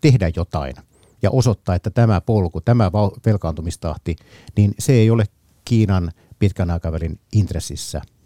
tehdä 0.00 0.30
jotain 0.36 0.74
ja 1.22 1.30
osoittaa, 1.30 1.74
että 1.74 1.90
tämä 1.90 2.20
polku, 2.20 2.60
tämä 2.60 2.92
velkaantumistahti, 3.26 4.16
niin 4.56 4.74
se 4.78 4.92
ei 4.92 5.10
ole 5.10 5.24
Kiinan 5.64 6.12
pitkän 6.38 6.70
aikavälin 6.70 7.20
intressissä– 7.32 8.02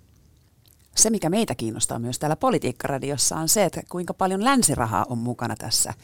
se, 0.97 1.11
mikä 1.11 1.31
meitä 1.31 1.55
kiinnostaa 1.55 1.99
myös 1.99 2.19
täällä 2.19 2.37
Politiikkaradiossa, 2.37 3.37
on 3.37 3.49
se, 3.49 3.65
että 3.65 3.83
kuinka 3.89 4.15
paljon 4.15 4.45
länsirahaa 4.45 5.07
on 5.09 5.19
mukana 5.19 5.57
tässä 5.57 5.95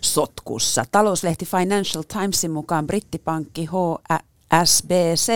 sotkussa. 0.00 0.84
Talouslehti 0.92 1.46
Financial 1.46 2.02
Timesin 2.02 2.50
mukaan 2.50 2.86
brittipankki 2.86 3.66
HSBC 3.66 5.32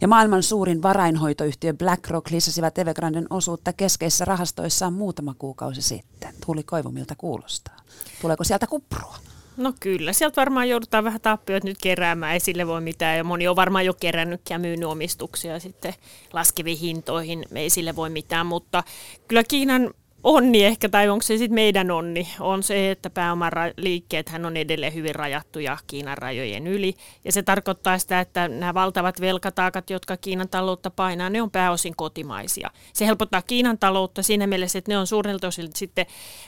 ja 0.00 0.08
maailman 0.08 0.42
suurin 0.42 0.82
varainhoitoyhtiö 0.82 1.74
BlackRock 1.74 2.30
lisäsivät 2.30 2.78
Evergranden 2.78 3.26
osuutta 3.30 3.72
keskeisissä 3.72 4.24
rahastoissaan 4.24 4.92
muutama 4.92 5.34
kuukausi 5.38 5.82
sitten. 5.82 6.34
Tuuli 6.46 6.62
Koivumilta 6.62 7.14
kuulostaa. 7.18 7.76
Tuleeko 8.20 8.44
sieltä 8.44 8.66
kuprua? 8.66 9.16
No 9.58 9.72
kyllä, 9.80 10.12
sieltä 10.12 10.36
varmaan 10.36 10.68
joudutaan 10.68 11.04
vähän 11.04 11.20
tappioita 11.20 11.66
nyt 11.66 11.78
keräämään, 11.82 12.32
ei 12.32 12.40
sille 12.40 12.66
voi 12.66 12.80
mitään. 12.80 13.16
Ja 13.16 13.24
moni 13.24 13.48
on 13.48 13.56
varmaan 13.56 13.84
jo 13.84 13.94
kerännyt 13.94 14.40
ja 14.50 14.58
myynyt 14.58 14.88
omistuksia 14.88 15.58
sitten 15.58 15.94
laskeviin 16.32 16.78
hintoihin, 16.78 17.44
ei 17.54 17.70
sille 17.70 17.96
voi 17.96 18.10
mitään. 18.10 18.46
Mutta 18.46 18.84
kyllä 19.28 19.44
Kiinan 19.44 19.94
onni 20.24 20.64
ehkä, 20.64 20.88
tai 20.88 21.08
onko 21.08 21.22
se 21.22 21.36
sitten 21.36 21.54
meidän 21.54 21.90
onni, 21.90 22.28
on 22.40 22.62
se, 22.62 22.90
että 22.90 23.10
pääomaliikkeet 23.10 24.28
hän 24.28 24.46
on 24.46 24.56
edelleen 24.56 24.94
hyvin 24.94 25.14
rajattuja 25.14 25.78
Kiinan 25.86 26.18
rajojen 26.18 26.66
yli. 26.66 26.94
Ja 27.24 27.32
se 27.32 27.42
tarkoittaa 27.42 27.98
sitä, 27.98 28.20
että 28.20 28.48
nämä 28.48 28.74
valtavat 28.74 29.20
velkataakat, 29.20 29.90
jotka 29.90 30.16
Kiinan 30.16 30.48
taloutta 30.48 30.90
painaa, 30.90 31.30
ne 31.30 31.42
on 31.42 31.50
pääosin 31.50 31.96
kotimaisia. 31.96 32.70
Se 32.92 33.06
helpottaa 33.06 33.42
Kiinan 33.42 33.78
taloutta 33.78 34.22
siinä 34.22 34.46
mielessä, 34.46 34.78
että 34.78 34.92
ne 34.92 34.98
on 34.98 35.06
suurelta 35.06 35.46
osin 35.46 35.68
sitten 35.74 36.06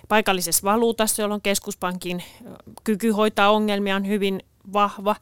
paikallisessa 0.09 0.65
valuutassa, 0.65 1.23
jolloin 1.23 1.43
keskuspankin 1.43 2.23
kyky 2.85 3.11
hoitaa 3.11 3.51
ongelmia 3.51 3.97
on 3.97 4.07
hyvin 4.07 4.43
vahva. 4.73 5.17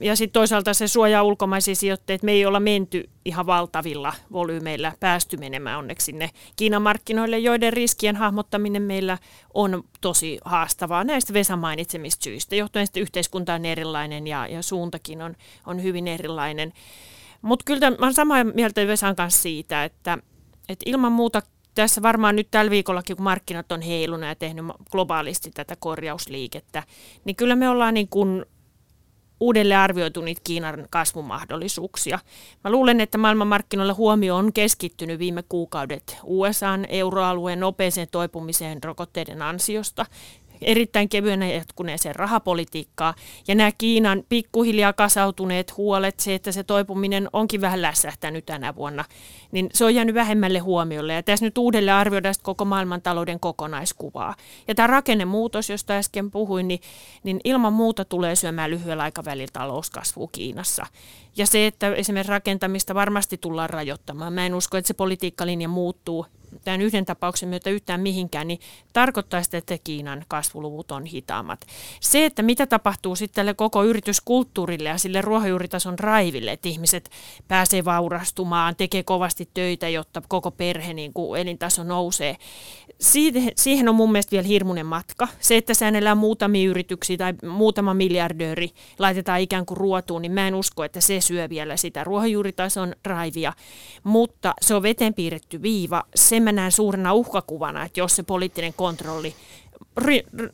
Ja 0.00 0.16
sitten 0.16 0.32
toisaalta 0.32 0.74
se 0.74 0.88
suojaa 0.88 1.22
ulkomaisia 1.22 1.74
sijoitteita. 1.74 2.24
Me 2.24 2.32
ei 2.32 2.46
olla 2.46 2.60
menty 2.60 3.10
ihan 3.24 3.46
valtavilla 3.46 4.12
volyymeillä 4.32 4.92
päästy 5.00 5.36
menemään 5.36 5.78
onneksi 5.78 6.04
sinne 6.04 6.30
Kiinan 6.56 6.82
markkinoille, 6.82 7.38
joiden 7.38 7.72
riskien 7.72 8.16
hahmottaminen 8.16 8.82
meillä 8.82 9.18
on 9.54 9.84
tosi 10.00 10.38
haastavaa 10.44 11.04
näistä 11.04 11.32
Vesan 11.32 11.58
mainitsemista 11.58 12.24
syistä, 12.24 12.56
johtuen 12.56 12.86
sitten 12.86 13.02
yhteiskunta 13.02 13.54
on 13.54 13.64
erilainen 13.64 14.26
ja, 14.26 14.46
ja 14.46 14.62
suuntakin 14.62 15.22
on, 15.22 15.36
on 15.66 15.82
hyvin 15.82 16.08
erilainen. 16.08 16.72
Mutta 17.42 17.62
kyllä 17.66 17.90
mä 17.90 17.96
olen 18.00 18.14
samaa 18.14 18.44
mieltä 18.44 18.86
Vesan 18.86 19.16
kanssa 19.16 19.42
siitä, 19.42 19.84
että, 19.84 20.18
että 20.68 20.82
ilman 20.86 21.12
muuta 21.12 21.42
tässä 21.74 22.02
varmaan 22.02 22.36
nyt 22.36 22.48
tällä 22.50 22.70
viikollakin, 22.70 23.16
kun 23.16 23.24
markkinat 23.24 23.72
on 23.72 23.80
heilunut 23.80 24.28
ja 24.28 24.34
tehnyt 24.34 24.64
globaalisti 24.90 25.50
tätä 25.50 25.76
korjausliikettä, 25.76 26.82
niin 27.24 27.36
kyllä 27.36 27.56
me 27.56 27.68
ollaan 27.68 27.94
niin 27.94 28.08
kuin 28.08 28.44
uudelleen 29.40 29.80
arvioitu 29.80 30.20
niitä 30.20 30.40
Kiinan 30.44 30.86
kasvumahdollisuuksia. 30.90 32.18
Mä 32.64 32.70
luulen, 32.70 33.00
että 33.00 33.18
maailmanmarkkinoilla 33.18 33.94
huomio 33.94 34.36
on 34.36 34.52
keskittynyt 34.52 35.18
viime 35.18 35.42
kuukaudet 35.48 36.18
USAn 36.24 36.86
euroalueen 36.88 37.60
nopeeseen 37.60 38.08
toipumiseen 38.10 38.84
rokotteiden 38.84 39.42
ansiosta 39.42 40.06
erittäin 40.62 41.08
kevyenä 41.08 41.46
jatkuneeseen 41.46 42.16
rahapolitiikkaa. 42.16 43.14
Ja 43.48 43.54
nämä 43.54 43.72
Kiinan 43.78 44.22
pikkuhiljaa 44.28 44.92
kasautuneet 44.92 45.76
huolet, 45.76 46.20
se, 46.20 46.34
että 46.34 46.52
se 46.52 46.62
toipuminen 46.62 47.28
onkin 47.32 47.60
vähän 47.60 47.82
lässähtänyt 47.82 48.46
tänä 48.46 48.74
vuonna, 48.74 49.04
niin 49.52 49.68
se 49.72 49.84
on 49.84 49.94
jäänyt 49.94 50.14
vähemmälle 50.14 50.58
huomiolle. 50.58 51.14
Ja 51.14 51.22
tässä 51.22 51.46
nyt 51.46 51.58
uudelleen 51.58 51.96
arvioidaan 51.96 52.34
koko 52.42 52.64
maailmantalouden 52.64 53.40
kokonaiskuvaa. 53.40 54.34
Ja 54.68 54.74
tämä 54.74 54.86
rakennemuutos, 54.86 55.70
josta 55.70 55.92
äsken 55.92 56.30
puhuin, 56.30 56.68
niin, 56.68 56.80
niin 57.24 57.40
ilman 57.44 57.72
muuta 57.72 58.04
tulee 58.04 58.36
syömään 58.36 58.70
lyhyellä 58.70 59.02
aikavälillä 59.02 59.50
talouskasvua 59.52 60.28
Kiinassa. 60.32 60.86
Ja 61.36 61.46
se, 61.46 61.66
että 61.66 61.94
esimerkiksi 61.94 62.30
rakentamista 62.30 62.94
varmasti 62.94 63.38
tullaan 63.38 63.70
rajoittamaan. 63.70 64.32
Mä 64.32 64.46
en 64.46 64.54
usko, 64.54 64.76
että 64.76 64.88
se 64.88 64.94
politiikkalinja 64.94 65.68
muuttuu 65.68 66.26
tämän 66.64 66.80
yhden 66.80 67.04
tapauksen 67.04 67.48
myötä 67.48 67.70
yhtään 67.70 68.00
mihinkään, 68.00 68.48
niin 68.48 68.60
tarkoittaa 68.92 69.42
sitä, 69.42 69.58
että 69.58 69.78
Kiinan 69.84 70.24
kasvuluvut 70.28 70.90
on 70.90 71.04
hitaammat. 71.04 71.66
Se, 72.00 72.24
että 72.24 72.42
mitä 72.42 72.66
tapahtuu 72.66 73.16
sitten 73.16 73.34
tälle 73.34 73.54
koko 73.54 73.84
yrityskulttuurille 73.84 74.88
ja 74.88 74.98
sille 74.98 75.20
ruohonjuuritason 75.20 75.98
raiville, 75.98 76.52
että 76.52 76.68
ihmiset 76.68 77.10
pääsee 77.48 77.84
vaurastumaan, 77.84 78.76
tekee 78.76 79.02
kovasti 79.02 79.48
töitä, 79.54 79.88
jotta 79.88 80.22
koko 80.28 80.50
perhe 80.50 80.94
niin 80.94 81.12
kuin 81.12 81.40
elintaso 81.40 81.84
nousee. 81.84 82.36
Siihen 83.56 83.88
on 83.88 83.94
mun 83.94 84.12
mielestä 84.12 84.30
vielä 84.30 84.46
hirmuinen 84.46 84.86
matka. 84.86 85.28
Se, 85.40 85.56
että 85.56 85.74
säännellään 85.74 86.18
muutamia 86.18 86.70
yrityksiä 86.70 87.16
tai 87.16 87.34
muutama 87.48 87.94
miljardööri 87.94 88.70
laitetaan 88.98 89.40
ikään 89.40 89.66
kuin 89.66 89.76
ruotuun, 89.76 90.22
niin 90.22 90.32
mä 90.32 90.48
en 90.48 90.54
usko, 90.54 90.84
että 90.84 91.00
se 91.00 91.20
syö 91.20 91.48
vielä 91.48 91.76
sitä 91.76 92.04
ruohonjuuritason 92.04 92.94
raivia. 93.04 93.52
Mutta 94.04 94.54
se 94.60 94.74
on 94.74 94.82
veteen 94.82 95.14
piirretty 95.14 95.62
viiva. 95.62 96.04
Se 96.14 96.40
mä 96.40 96.52
näen 96.52 96.72
suurena 96.72 97.14
uhkakuvana, 97.14 97.84
että 97.84 98.00
jos 98.00 98.16
se 98.16 98.22
poliittinen 98.22 98.74
kontrolli 98.74 99.34
ri- 100.00 100.26
r- 100.42 100.52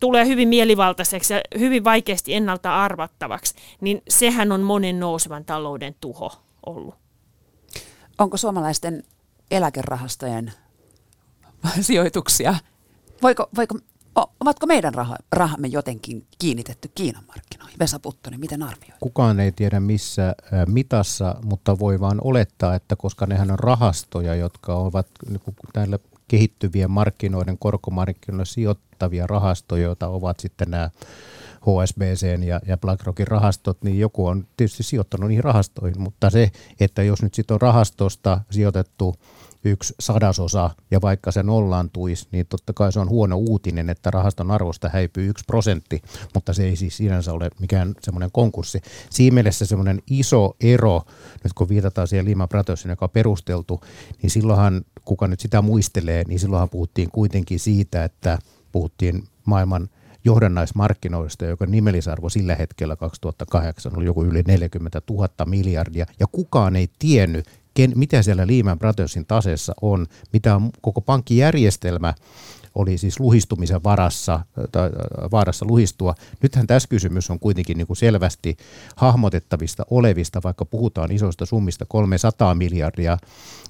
tulee 0.00 0.26
hyvin 0.26 0.48
mielivaltaiseksi 0.48 1.34
ja 1.34 1.40
hyvin 1.58 1.84
vaikeasti 1.84 2.34
ennalta 2.34 2.84
arvattavaksi, 2.84 3.54
niin 3.80 4.02
sehän 4.08 4.52
on 4.52 4.60
monen 4.60 5.00
nousevan 5.00 5.44
talouden 5.44 5.94
tuho 6.00 6.32
ollut. 6.66 6.94
Onko 8.18 8.36
suomalaisten 8.36 9.02
eläkerahastojen 9.50 10.52
sijoituksia, 11.80 12.54
voiko, 13.22 13.48
voiko, 13.56 13.78
ovatko 14.40 14.66
meidän 14.66 14.94
raha, 14.94 15.16
rahamme 15.32 15.68
jotenkin 15.68 16.26
kiinnitetty 16.38 16.90
Kiinan 16.94 17.24
markkinoihin? 17.28 17.78
Vesa 17.78 17.98
Puttonen, 17.98 18.40
miten 18.40 18.62
arvioit? 18.62 19.00
Kukaan 19.00 19.40
ei 19.40 19.52
tiedä 19.52 19.80
missä 19.80 20.34
mitassa, 20.66 21.34
mutta 21.44 21.78
voi 21.78 22.00
vaan 22.00 22.20
olettaa, 22.24 22.74
että 22.74 22.96
koska 22.96 23.26
nehän 23.26 23.50
on 23.50 23.58
rahastoja, 23.58 24.34
jotka 24.34 24.74
ovat 24.74 25.06
näillä 25.74 25.98
kehittyvien 26.28 26.90
markkinoiden, 26.90 27.58
korkomarkkinoille 27.58 28.44
sijoittavia 28.44 29.26
rahastoja, 29.26 29.82
joita 29.82 30.08
ovat 30.08 30.40
sitten 30.40 30.70
nämä 30.70 30.90
HSBC 31.60 32.44
ja, 32.44 32.60
ja 32.66 32.76
BlackRockin 32.76 33.26
rahastot, 33.26 33.82
niin 33.82 33.98
joku 33.98 34.26
on 34.26 34.46
tietysti 34.56 34.82
sijoittanut 34.82 35.28
niihin 35.28 35.44
rahastoihin, 35.44 36.02
mutta 36.02 36.30
se, 36.30 36.50
että 36.80 37.02
jos 37.02 37.22
nyt 37.22 37.34
sitten 37.34 37.54
on 37.54 37.60
rahastosta 37.60 38.40
sijoitettu 38.50 39.14
yksi 39.64 39.94
sadasosa 40.00 40.70
ja 40.90 41.00
vaikka 41.00 41.30
se 41.30 41.42
nollantuisi, 41.42 42.28
niin 42.32 42.46
totta 42.46 42.72
kai 42.72 42.92
se 42.92 43.00
on 43.00 43.08
huono 43.08 43.36
uutinen, 43.36 43.90
että 43.90 44.10
rahaston 44.10 44.50
arvosta 44.50 44.88
häipyy 44.88 45.28
yksi 45.28 45.44
prosentti, 45.46 46.02
mutta 46.34 46.52
se 46.52 46.64
ei 46.64 46.76
siis 46.76 46.96
sinänsä 46.96 47.32
ole 47.32 47.50
mikään 47.60 47.94
semmoinen 48.00 48.30
konkurssi. 48.32 48.80
Siinä 49.10 49.34
mielessä 49.34 49.66
semmoinen 49.66 50.02
iso 50.10 50.56
ero, 50.60 51.02
nyt 51.44 51.52
kun 51.52 51.68
viitataan 51.68 52.08
siihen 52.08 52.28
Lehman 52.28 52.48
Brothersin, 52.48 52.90
joka 52.90 53.04
on 53.04 53.10
perusteltu, 53.10 53.80
niin 54.22 54.30
silloinhan, 54.30 54.84
kuka 55.04 55.28
nyt 55.28 55.40
sitä 55.40 55.62
muistelee, 55.62 56.24
niin 56.28 56.38
silloinhan 56.38 56.70
puhuttiin 56.70 57.10
kuitenkin 57.10 57.60
siitä, 57.60 58.04
että 58.04 58.38
puhuttiin 58.72 59.24
maailman 59.44 59.88
johdannaismarkkinoista, 60.24 61.44
joka 61.44 61.66
nimellisarvo 61.66 62.28
sillä 62.28 62.54
hetkellä 62.54 62.96
2008 62.96 63.96
oli 63.96 64.04
joku 64.04 64.24
yli 64.24 64.42
40 64.46 65.02
000 65.10 65.28
miljardia, 65.46 66.06
ja 66.20 66.26
kukaan 66.32 66.76
ei 66.76 66.88
tiennyt, 66.98 67.46
ken, 67.74 67.92
mitä 67.94 68.22
siellä 68.22 68.46
Lehman 68.46 68.78
Brothersin 68.78 69.26
taseessa 69.26 69.74
on, 69.82 70.06
mitä 70.32 70.56
on 70.56 70.70
koko 70.80 71.00
pankkijärjestelmä 71.00 72.14
oli 72.74 72.98
siis 72.98 73.20
luhistumisen 73.20 73.84
varassa, 73.84 74.40
tai 74.72 74.90
vaarassa 75.32 75.66
luhistua. 75.68 76.14
Nythän 76.42 76.66
tässä 76.66 76.88
kysymys 76.88 77.30
on 77.30 77.38
kuitenkin 77.38 77.78
niin 77.78 77.86
kuin 77.86 77.96
selvästi 77.96 78.56
hahmotettavista 78.96 79.86
olevista, 79.90 80.40
vaikka 80.44 80.64
puhutaan 80.64 81.12
isoista 81.12 81.46
summista, 81.46 81.84
300 81.88 82.54
miljardia 82.54 83.18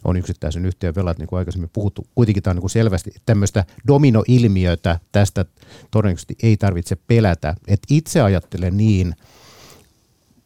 on 0.04 0.16
yksittäisen 0.16 0.66
yhtiön 0.66 0.94
velat, 0.94 1.18
niin 1.18 1.28
kuin 1.28 1.38
aikaisemmin 1.38 1.70
puhuttu. 1.72 2.06
Kuitenkin 2.14 2.42
tämä 2.42 2.52
on 2.52 2.56
niin 2.56 2.60
kuin 2.62 2.70
selvästi 2.70 3.10
tämmöistä 3.26 3.64
dominoilmiötä 3.88 5.00
tästä 5.12 5.44
todennäköisesti 5.90 6.36
ei 6.42 6.56
tarvitse 6.56 6.96
pelätä. 7.06 7.54
Et 7.68 7.80
itse 7.90 8.20
ajattelen 8.20 8.76
niin, 8.76 9.14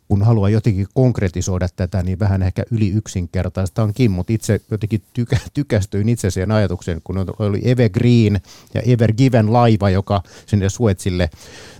kun 0.08 0.22
haluaa 0.22 0.48
jotenkin 0.48 0.86
konkretisoida 0.94 1.68
tätä, 1.76 2.02
niin 2.02 2.18
vähän 2.18 2.42
ehkä 2.42 2.62
yli 2.70 2.88
yksinkertaistaankin, 2.90 4.10
mutta 4.10 4.32
itse 4.32 4.60
jotenkin 4.70 5.02
tykä, 5.12 5.36
tykästyin 5.54 6.08
itse 6.08 6.30
siihen 6.30 6.52
ajatukseen, 6.52 7.00
kun 7.04 7.26
oli 7.38 7.60
Evergreen 7.64 8.40
ja 8.74 8.82
Evergiven 8.82 9.52
laiva, 9.52 9.90
joka 9.90 10.22
sinne 10.46 10.68
Suetsille 10.68 11.30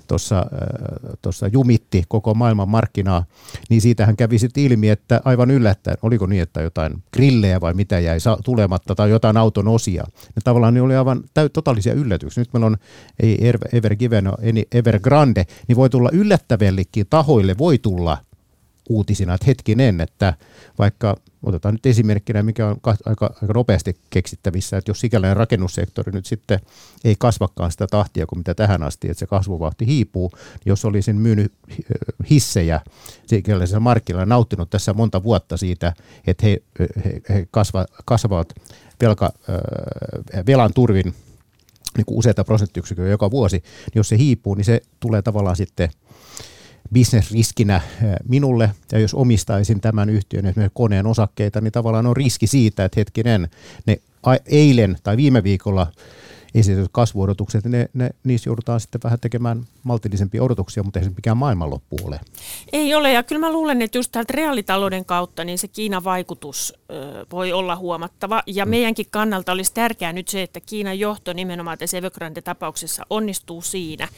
tuossa 0.09 0.39
äh, 0.39 1.53
jumitti 1.53 2.05
koko 2.09 2.35
maailman 2.35 2.69
markkinaa, 2.69 3.25
niin 3.71 3.81
siitähän 3.81 4.17
kävi 4.17 4.39
sitten 4.39 4.65
ilmi, 4.65 4.89
että 4.89 5.21
aivan 5.25 5.51
yllättäen, 5.51 5.99
oliko 6.03 6.27
niin, 6.27 6.43
että 6.43 6.63
jotain 6.63 7.03
grillejä 7.13 7.61
vai 7.61 7.75
mitä 7.75 7.99
jäi 7.99 8.19
tulematta 8.45 8.95
tai 8.95 9.11
jotain 9.11 9.37
auton 9.37 9.69
osia. 9.69 10.05
Ne 10.37 10.43
tavallaan 10.45 10.75
ne 10.75 10.83
oli 10.83 10.97
aivan 10.97 11.23
täy- 11.35 11.49
totaalisia 11.53 11.95
yllätyksiä. 11.95 12.41
Nyt 12.41 12.53
meillä 12.53 12.67
on 12.67 12.77
ei 13.23 13.49
Evergiven, 13.73 14.33
Evergrande, 14.73 15.45
niin 15.69 15.77
voi 15.77 15.91
tulla 15.91 16.11
yllättävällekin 16.13 17.07
tahoille, 17.11 17.59
voi 17.59 17.79
tulla 17.79 18.19
uutisina, 18.89 19.35
että 19.35 19.47
hetkinen, 19.47 20.01
että 20.01 20.35
vaikka 20.79 21.17
otetaan 21.43 21.75
nyt 21.75 21.87
esimerkkinä, 21.87 22.43
mikä 22.43 22.67
on 22.67 22.77
aika, 22.85 22.97
aika 23.05 23.55
nopeasti 23.55 23.97
keksittävissä, 24.11 24.77
että 24.77 24.91
jos 24.91 25.01
sikäläinen 25.01 25.37
rakennussektori 25.37 26.13
nyt 26.13 26.27
sitten 26.27 26.61
ei 27.05 27.17
kasvakaan 27.19 27.73
sitä 27.73 27.87
tahtia 27.87 28.27
kuin 28.27 28.39
mitä 28.39 28.55
tähän 28.55 28.83
asti, 28.83 29.11
että 29.11 29.19
se 29.19 29.27
kasvuvauhti 29.27 29.87
hiipuu, 29.87 30.31
niin 30.35 30.67
jos 30.67 30.85
olisin 30.85 31.17
myynyt 31.17 31.53
hissejä 32.31 32.81
sikäläisellä 33.27 33.81
markkinoilla 33.81 34.27
nauttinut 34.27 34.71
tässä 34.71 34.93
monta 34.93 35.23
vuotta 35.23 35.57
siitä, 35.57 35.93
että 36.27 36.47
he, 36.47 36.63
he, 36.79 36.89
he 37.29 37.49
kasva, 37.51 37.87
kasvavat 38.05 38.55
velka, 39.01 39.33
velan 40.47 40.73
turvin 40.75 41.15
niin 41.97 42.05
kuin 42.07 42.19
useita 42.19 42.45
prosenttiyksikköjä 42.45 43.11
joka 43.11 43.31
vuosi, 43.31 43.57
niin 43.57 43.93
jos 43.95 44.09
se 44.09 44.19
hiipuu, 44.19 44.55
niin 44.55 44.65
se 44.65 44.81
tulee 45.01 45.23
tavallaan 45.23 45.57
sitten– 45.57 45.91
bisnesriskinä 46.93 47.77
eh, 47.77 48.15
minulle, 48.29 48.71
ja 48.93 48.99
jos 48.99 49.15
omistaisin 49.15 49.81
tämän 49.81 50.11
yhtiön 50.11 50.47
esimerkiksi 50.47 50.75
koneen 50.75 51.07
osakkeita, 51.07 51.61
niin 51.61 51.73
tavallaan 51.73 52.07
on 52.07 52.17
riski 52.17 52.47
siitä, 52.47 52.85
että 52.85 53.01
hetkinen, 53.01 53.49
ne 53.87 54.01
eilen 54.47 54.99
tai 55.03 55.17
viime 55.17 55.43
viikolla 55.43 55.87
esitetyt 56.55 56.89
kasvuodotukset, 56.93 57.65
ne, 57.65 57.89
ne, 57.95 58.11
niissä 58.25 58.51
joudutaan 58.51 58.81
sitten 58.81 59.01
vähän 59.05 59.21
tekemään 59.21 59.65
maltillisempia 59.83 60.43
odotuksia, 60.43 60.83
mutta 60.83 60.99
ei 60.99 61.05
se 61.05 61.11
mikään 61.17 61.37
maailmanloppu 61.37 61.97
ole. 62.05 62.21
Ei 62.73 62.95
ole, 62.95 63.13
ja 63.13 63.23
kyllä 63.23 63.41
mä 63.41 63.53
luulen, 63.53 63.83
että 63.83 63.99
just 63.99 64.13
täältä 64.13 64.33
reaalitalouden 64.33 65.05
kautta 65.05 65.45
niin 65.45 65.59
se 65.59 65.69
Kiinan 65.69 66.05
vaikutus 66.05 66.75
ö, 66.91 67.27
voi 67.33 67.53
olla 67.53 67.77
huomattava, 67.77 68.43
ja 68.47 68.65
mm. 68.65 68.71
meidänkin 68.71 69.07
kannalta 69.11 69.53
olisi 69.53 69.75
tärkeää 69.75 70.13
nyt 70.13 70.29
se, 70.29 70.43
että 70.43 70.61
Kiinan 70.61 70.99
johto 70.99 71.33
nimenomaan 71.33 71.79
tässä 71.79 71.97
Evergrande-tapauksessa 71.99 73.07
onnistuu 73.11 73.63
siinä, 73.63 74.09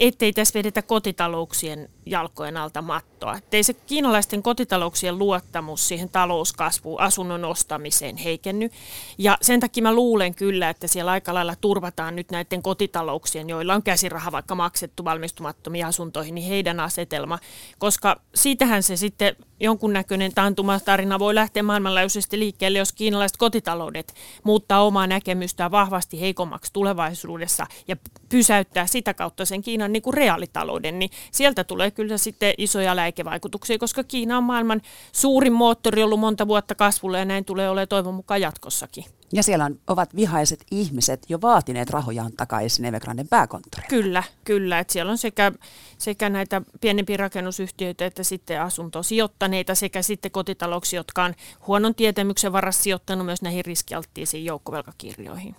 ettei 0.00 0.32
tässä 0.32 0.58
vedetä 0.58 0.82
kotitalouksien 0.82 1.88
jalkojen 2.06 2.56
alta 2.56 2.82
mattoa. 2.82 3.36
Ettei 3.36 3.62
se 3.62 3.74
kiinalaisten 3.74 4.42
kotitalouksien 4.42 5.18
luottamus 5.18 5.88
siihen 5.88 6.08
talouskasvuun, 6.08 7.00
asunnon 7.00 7.44
ostamiseen 7.44 8.16
heikenny. 8.16 8.70
Ja 9.18 9.38
sen 9.42 9.60
takia 9.60 9.82
mä 9.82 9.94
luulen 9.94 10.34
kyllä, 10.34 10.70
että 10.70 10.86
siellä 10.86 11.10
aika 11.10 11.34
lailla 11.34 11.56
turvataan 11.60 12.16
nyt 12.16 12.30
näiden 12.30 12.62
kotitalouksien, 12.62 13.48
joilla 13.48 13.74
on 13.74 13.82
käsiraha 13.82 14.32
vaikka 14.32 14.54
maksettu 14.54 15.04
valmistumattomia 15.04 15.86
asuntoihin, 15.86 16.34
niin 16.34 16.48
heidän 16.48 16.80
asetelma. 16.80 17.38
Koska 17.78 18.20
siitähän 18.34 18.82
se 18.82 18.96
sitten 18.96 19.36
jonkunnäköinen 19.60 20.34
taantumatarina 20.34 21.18
voi 21.18 21.34
lähteä 21.34 21.62
maailmanlaajuisesti 21.62 22.38
liikkeelle, 22.38 22.78
jos 22.78 22.92
kiinalaiset 22.92 23.36
kotitaloudet 23.36 24.14
muuttaa 24.44 24.84
omaa 24.84 25.06
näkemystään 25.06 25.70
vahvasti 25.70 26.20
heikommaksi 26.20 26.72
tulevaisuudessa 26.72 27.66
ja 27.88 27.96
pysäyttää 28.28 28.86
sitä 28.86 29.14
kautta 29.14 29.44
sen 29.44 29.62
Kiinan 29.62 29.85
niin 29.92 30.02
kuin 30.02 30.14
reaalitalouden, 30.14 30.98
niin 30.98 31.10
sieltä 31.30 31.64
tulee 31.64 31.90
kyllä 31.90 32.18
sitten 32.18 32.54
isoja 32.58 32.96
läikevaikutuksia, 32.96 33.78
koska 33.78 34.04
Kiina 34.04 34.38
on 34.38 34.44
maailman 34.44 34.82
suurin 35.12 35.52
moottori 35.52 36.02
ollut 36.02 36.20
monta 36.20 36.48
vuotta 36.48 36.74
kasvulle 36.74 37.18
ja 37.18 37.24
näin 37.24 37.44
tulee 37.44 37.70
olemaan 37.70 37.88
toivon 37.88 38.14
mukaan 38.14 38.40
jatkossakin. 38.40 39.04
Ja 39.32 39.42
siellä 39.42 39.64
on, 39.64 39.78
ovat 39.86 40.16
vihaiset 40.16 40.64
ihmiset 40.70 41.26
jo 41.28 41.40
vaatineet 41.40 41.90
rahojaan 41.90 42.32
takaisin 42.32 42.84
Evergranden 42.84 43.28
pääkonttorille. 43.28 43.88
Kyllä, 43.88 44.22
kyllä. 44.44 44.78
Että 44.78 44.92
siellä 44.92 45.12
on 45.12 45.18
sekä, 45.18 45.52
sekä 45.98 46.30
näitä 46.30 46.62
pienempiä 46.80 47.16
rakennusyhtiöitä 47.16 48.06
että 48.06 48.22
sitten 48.22 48.60
asuntosijoittaneita 48.60 49.74
sekä 49.74 50.02
sitten 50.02 50.30
kotitalouksia, 50.30 51.00
jotka 51.00 51.24
on 51.24 51.34
huonon 51.66 51.94
tietämyksen 51.94 52.52
varassa 52.52 52.82
sijoittanut 52.82 53.26
myös 53.26 53.42
näihin 53.42 53.64
riskialttiisiin 53.64 54.44
joukkovelkakirjoihin. 54.44 55.56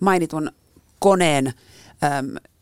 Mainitun 0.00 0.52
koneen 0.98 1.54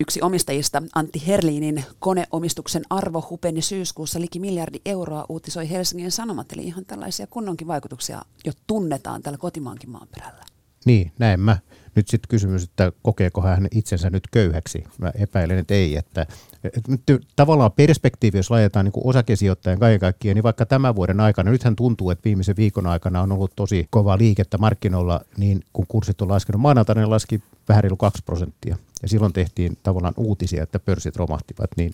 Yksi 0.00 0.22
omistajista, 0.22 0.82
Antti 0.94 1.26
Herliinin 1.26 1.84
koneomistuksen 1.98 2.82
arvo 2.90 3.26
hupeni 3.30 3.62
syyskuussa 3.62 4.20
liki 4.20 4.38
miljardi 4.38 4.80
euroa, 4.84 5.26
uutisoi 5.28 5.70
Helsingin 5.70 6.12
Sanomat, 6.12 6.52
eli 6.52 6.62
ihan 6.64 6.84
tällaisia 6.84 7.26
kunnonkin 7.26 7.68
vaikutuksia 7.68 8.22
jo 8.44 8.52
tunnetaan 8.66 9.22
tällä 9.22 9.38
kotimaankin 9.38 9.90
maanperällä. 9.90 10.57
Niin, 10.88 11.12
näin 11.18 11.40
mä. 11.40 11.58
Nyt 11.94 12.08
sitten 12.08 12.28
kysymys, 12.28 12.64
että 12.64 12.92
kokeeko 13.02 13.42
hän 13.42 13.68
itsensä 13.70 14.10
nyt 14.10 14.22
köyhäksi. 14.30 14.84
Mä 14.98 15.12
epäilen, 15.14 15.58
että 15.58 15.74
ei. 15.74 15.96
Että, 15.96 16.26
että 16.64 16.80
nyt 17.08 17.26
tavallaan 17.36 17.72
perspektiivi, 17.72 18.38
jos 18.38 18.50
laitetaan 18.50 18.84
niin 18.84 18.92
osakesijoittajan 19.04 19.78
kaiken 19.78 20.00
kaikkiaan, 20.00 20.34
niin 20.34 20.42
vaikka 20.42 20.66
tämän 20.66 20.96
vuoden 20.96 21.20
aikana, 21.20 21.50
nythän 21.50 21.76
tuntuu, 21.76 22.10
että 22.10 22.24
viimeisen 22.24 22.56
viikon 22.56 22.86
aikana 22.86 23.22
on 23.22 23.32
ollut 23.32 23.52
tosi 23.56 23.86
kova 23.90 24.18
liikettä 24.18 24.58
markkinoilla, 24.58 25.20
niin 25.36 25.60
kun 25.72 25.84
kurssit 25.88 26.22
on 26.22 26.28
laskenut 26.28 26.62
maanantaina, 26.62 27.00
ne 27.00 27.06
laski 27.06 27.42
vähän 27.68 27.84
reilu 27.84 27.96
2 27.96 28.22
prosenttia. 28.26 28.76
Ja 29.02 29.08
silloin 29.08 29.32
tehtiin 29.32 29.78
tavallaan 29.82 30.14
uutisia, 30.16 30.62
että 30.62 30.78
pörssit 30.78 31.16
romahtivat, 31.16 31.70
niin 31.76 31.92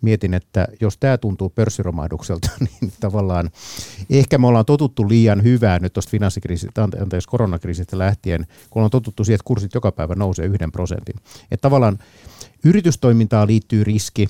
mietin, 0.00 0.34
että 0.34 0.68
jos 0.80 0.96
tämä 0.98 1.18
tuntuu 1.18 1.50
pörssiromahdukselta, 1.50 2.50
niin 2.80 2.92
tavallaan 3.00 3.50
ehkä 4.10 4.38
me 4.38 4.46
ollaan 4.46 4.64
totuttu 4.64 5.08
liian 5.08 5.42
hyvää 5.42 5.78
nyt 5.78 5.92
tuosta 5.92 6.10
finanssikriisistä, 6.10 6.82
anteeksi 6.82 7.28
koronakriisistä 7.28 7.98
lähtien, 7.98 8.46
kun 8.70 8.80
ollaan 8.80 8.90
totuttu 8.90 9.24
siihen, 9.24 9.34
että 9.34 9.44
kurssit 9.44 9.74
joka 9.74 9.92
päivä 9.92 10.14
nousee 10.14 10.46
yhden 10.46 10.72
prosentin. 10.72 11.16
Että 11.50 11.62
tavallaan 11.62 11.98
yritystoimintaan 12.64 13.48
liittyy 13.48 13.84
riski, 13.84 14.28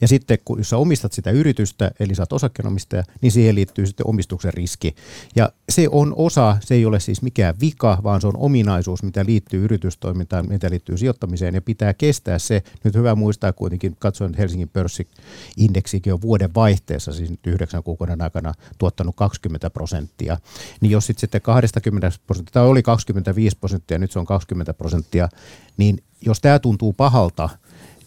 ja 0.00 0.08
sitten 0.08 0.38
kun 0.44 0.58
jos 0.58 0.70
sä 0.70 0.76
omistat 0.76 1.12
sitä 1.12 1.30
yritystä, 1.30 1.90
eli 2.00 2.14
sä 2.14 2.22
oot 2.22 2.32
osakkeenomistaja, 2.32 3.02
niin 3.20 3.32
siihen 3.32 3.54
liittyy 3.54 3.86
sitten 3.86 4.06
omistuksen 4.06 4.54
riski. 4.54 4.94
Ja 5.36 5.52
se 5.68 5.88
on 5.90 6.14
osa, 6.16 6.56
se 6.60 6.74
ei 6.74 6.86
ole 6.86 7.00
siis 7.00 7.22
mikään 7.22 7.54
vika, 7.60 7.98
vaan 8.02 8.20
se 8.20 8.26
on 8.26 8.36
ominaisuus, 8.36 9.02
mitä 9.02 9.24
liittyy 9.26 9.64
yritystoimintaan, 9.64 10.48
mitä 10.48 10.70
liittyy 10.70 10.96
sijoittamiseen, 10.96 11.54
ja 11.54 11.62
pitää 11.62 11.94
kestää 11.94 12.38
se. 12.38 12.62
Nyt 12.84 12.94
hyvä 12.94 13.14
muistaa 13.14 13.52
kuitenkin, 13.52 13.96
katsoin, 13.98 14.30
että 14.30 14.42
Helsingin 14.42 14.68
pörssi-indeksikin 14.68 16.12
on 16.12 16.22
vuoden 16.22 16.54
vaihteessa, 16.54 17.12
siis 17.12 17.30
nyt 17.30 17.46
yhdeksän 17.46 17.82
kuukauden 17.82 18.22
aikana 18.22 18.54
tuottanut 18.78 19.16
20 19.16 19.70
prosenttia. 19.70 20.38
Niin 20.80 20.90
jos 20.90 21.06
sitten, 21.06 21.20
sitten 21.20 21.42
20 21.42 22.10
prosenttia, 22.26 22.52
tai 22.52 22.66
oli 22.66 22.82
25 22.82 23.56
prosenttia, 23.58 23.98
nyt 23.98 24.12
se 24.12 24.18
on 24.18 24.26
20 24.26 24.74
prosenttia, 24.74 25.28
niin 25.76 25.98
jos 26.26 26.40
tämä 26.40 26.58
tuntuu 26.58 26.92
pahalta, 26.92 27.48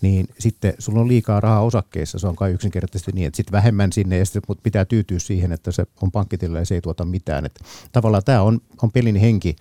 niin 0.01 0.27
sitten 0.39 0.73
sulla 0.79 0.99
on 1.01 1.07
liikaa 1.07 1.39
rahaa 1.39 1.61
osakkeissa, 1.61 2.19
se 2.19 2.27
on 2.27 2.35
kai 2.35 2.51
yksinkertaisesti 2.51 3.11
niin, 3.11 3.27
että 3.27 3.37
sitten 3.37 3.51
vähemmän 3.51 3.93
sinne 3.93 4.17
ja 4.17 4.25
sitten 4.25 4.55
pitää 4.63 4.85
tyytyä 4.85 5.19
siihen, 5.19 5.51
että 5.51 5.71
se 5.71 5.85
on 6.01 6.11
pankkitillä 6.11 6.59
ja 6.59 6.65
se 6.65 6.75
ei 6.75 6.81
tuota 6.81 7.05
mitään. 7.05 7.45
Että 7.45 7.63
tavallaan 7.91 8.23
tämä 8.23 8.41
on, 8.41 8.59
on 8.81 8.91
pelin 8.91 9.15
henki. 9.15 9.55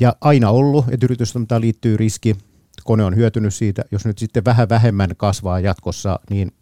Ja 0.00 0.16
aina 0.20 0.50
ollut, 0.50 0.84
että 0.90 1.06
yritystoimintaan 1.06 1.60
liittyy 1.60 1.96
riski, 1.96 2.36
kone 2.84 3.04
on 3.04 3.16
hyötynyt 3.16 3.54
siitä, 3.54 3.84
jos 3.90 4.04
nyt 4.04 4.18
sitten 4.18 4.44
vähän 4.44 4.68
vähemmän 4.68 5.10
kasvaa 5.16 5.60
jatkossa, 5.60 6.20
niin 6.30 6.52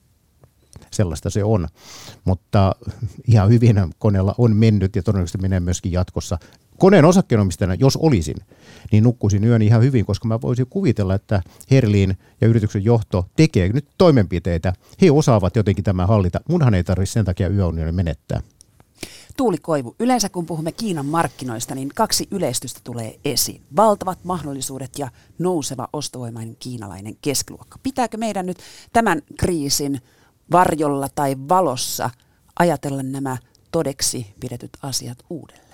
sellaista 0.91 1.31
se 1.31 1.45
on. 1.45 1.69
Mutta 2.25 2.75
ihan 3.27 3.49
hyvin 3.49 3.77
koneella 3.99 4.35
on 4.39 4.57
mennyt 4.57 4.97
ja 4.97 5.03
todennäköisesti 5.03 5.39
menee 5.39 5.61
myöskin 5.61 5.93
jatkossa 5.93 6.39
koneen 6.83 7.05
osakkeenomistajana, 7.05 7.75
jos 7.75 7.97
olisin, 7.97 8.37
niin 8.93 9.05
nukkuisin 9.05 9.45
yön 9.45 9.63
ihan 9.63 9.83
hyvin, 9.83 10.05
koska 10.05 10.29
mä 10.29 10.41
voisin 10.41 10.67
kuvitella, 10.71 11.15
että 11.15 11.43
Herliin 11.71 12.19
ja 12.41 12.49
yrityksen 12.49 12.85
johto 12.85 13.27
tekee 13.37 13.69
nyt 13.69 13.87
toimenpiteitä. 13.99 14.73
He 15.01 15.11
osaavat 15.11 15.57
jotenkin 15.57 15.85
tämän 15.85 16.09
hallita. 16.09 16.41
Munhan 16.49 16.75
ei 16.75 16.85
tarvitse 16.85 17.13
sen 17.13 17.25
takia 17.25 17.49
yöunioni 17.49 17.93
menettää. 17.93 18.41
Tuuli 19.37 19.59
Koivu, 19.59 19.97
yleensä 19.99 20.29
kun 20.29 20.47
puhumme 20.47 20.73
Kiinan 20.73 21.07
markkinoista, 21.07 21.75
niin 21.75 21.89
kaksi 21.95 22.29
yleistystä 22.31 22.81
tulee 22.85 23.19
esiin. 23.25 23.63
Valtavat 23.77 24.25
mahdollisuudet 24.25 24.99
ja 24.99 25.09
nouseva 25.39 25.89
ostovoimainen 25.93 26.57
kiinalainen 26.59 27.17
keskiluokka. 27.21 27.79
Pitääkö 27.83 28.17
meidän 28.17 28.47
nyt 28.47 28.59
tämän 28.93 29.23
kriisin 29.39 30.01
varjolla 30.53 31.09
tai 31.15 31.37
valossa 31.49 32.11
ajatella 32.59 33.03
nämä 33.03 33.37
todeksi 33.73 34.27
pidetyt 34.41 34.71
asiat 34.83 35.19
uudelleen? 35.31 35.72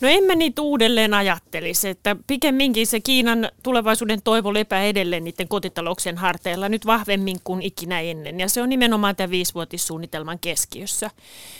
No 0.00 0.08
en 0.08 0.24
mä 0.24 0.34
niitä 0.34 0.62
uudelleen 0.62 1.14
ajattelisi, 1.14 1.88
että 1.88 2.16
pikemminkin 2.26 2.86
se 2.86 3.00
Kiinan 3.00 3.48
tulevaisuuden 3.62 4.22
toivo 4.22 4.54
lepää 4.54 4.84
edelleen 4.84 5.24
niiden 5.24 5.48
kotitalouksien 5.48 6.18
harteilla 6.18 6.68
nyt 6.68 6.86
vahvemmin 6.86 7.36
kuin 7.44 7.62
ikinä 7.62 8.00
ennen. 8.00 8.40
Ja 8.40 8.48
se 8.48 8.62
on 8.62 8.68
nimenomaan 8.68 9.16
tämä 9.16 9.30
viisivuotissuunnitelman 9.30 10.38
keskiössä. 10.38 11.10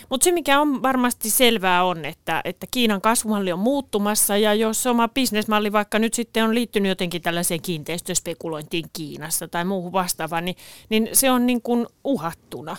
Mutta 0.09 0.23
se 0.23 0.31
mikä 0.31 0.59
on 0.61 0.81
varmasti 0.81 1.29
selvää 1.29 1.83
on, 1.83 2.05
että, 2.05 2.41
että 2.45 2.67
Kiinan 2.71 3.01
kasvumalli 3.01 3.51
on 3.51 3.59
muuttumassa 3.59 4.37
ja 4.37 4.53
jos 4.53 4.87
oma 4.87 5.07
bisnesmalli 5.07 5.71
vaikka 5.71 5.99
nyt 5.99 6.13
sitten 6.13 6.43
on 6.43 6.55
liittynyt 6.55 6.89
jotenkin 6.89 7.21
tällaiseen 7.21 7.61
kiinteistöspekulointiin 7.61 8.85
Kiinassa 8.93 9.47
tai 9.47 9.65
muuhun 9.65 9.91
vastaavaan, 9.91 10.45
niin, 10.45 10.55
niin 10.89 11.09
se 11.13 11.31
on 11.31 11.45
niin 11.45 11.61
kuin 11.61 11.87
uhattuna. 12.03 12.77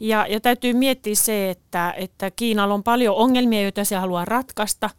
Ja, 0.00 0.26
ja 0.26 0.40
täytyy 0.40 0.72
miettiä 0.72 1.14
se, 1.14 1.50
että, 1.50 1.94
että 1.96 2.30
Kiinalla 2.30 2.74
on 2.74 2.82
paljon 2.82 3.16
ongelmia, 3.16 3.62
joita 3.62 3.84
se 3.84 3.96
haluaa 3.96 4.24
ratkaista. 4.24 4.90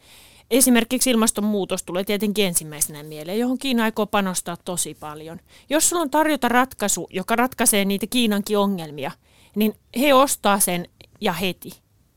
Esimerkiksi 0.51 1.09
ilmastonmuutos 1.09 1.83
tulee 1.83 2.03
tietenkin 2.03 2.45
ensimmäisenä 2.45 3.03
mieleen, 3.03 3.39
johon 3.39 3.57
Kiina 3.57 3.83
aikoo 3.83 4.05
panostaa 4.05 4.57
tosi 4.65 4.97
paljon. 4.99 5.39
Jos 5.69 5.89
sulla 5.89 6.01
on 6.01 6.09
tarjota 6.09 6.47
ratkaisu, 6.49 7.07
joka 7.09 7.35
ratkaisee 7.35 7.85
niitä 7.85 8.07
Kiinankin 8.07 8.57
ongelmia, 8.57 9.11
niin 9.55 9.73
he 9.99 10.13
ostaa 10.13 10.59
sen 10.59 10.87
ja 11.21 11.33
heti. 11.33 11.71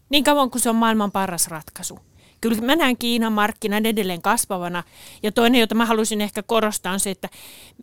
Niin 0.09 0.25
kauan 0.25 0.51
kuin 0.51 0.63
se 0.63 0.71
on 0.71 0.77
maailman 0.77 1.13
paras 1.13 1.49
ratkaisu 1.49 1.99
kyllä 2.41 2.61
mä 2.61 2.77
näen 2.77 2.97
Kiinan 2.97 3.33
markkinan 3.33 3.87
edelleen 3.87 4.23
kasvavana. 4.23 4.83
Ja 5.23 5.33
toinen, 5.33 5.61
jota 5.61 5.75
mä 5.75 5.87
haluaisin 5.87 6.21
ehkä 6.21 6.43
korostaa, 6.43 6.93
on 6.93 7.01
se, 7.01 7.11
että 7.11 7.29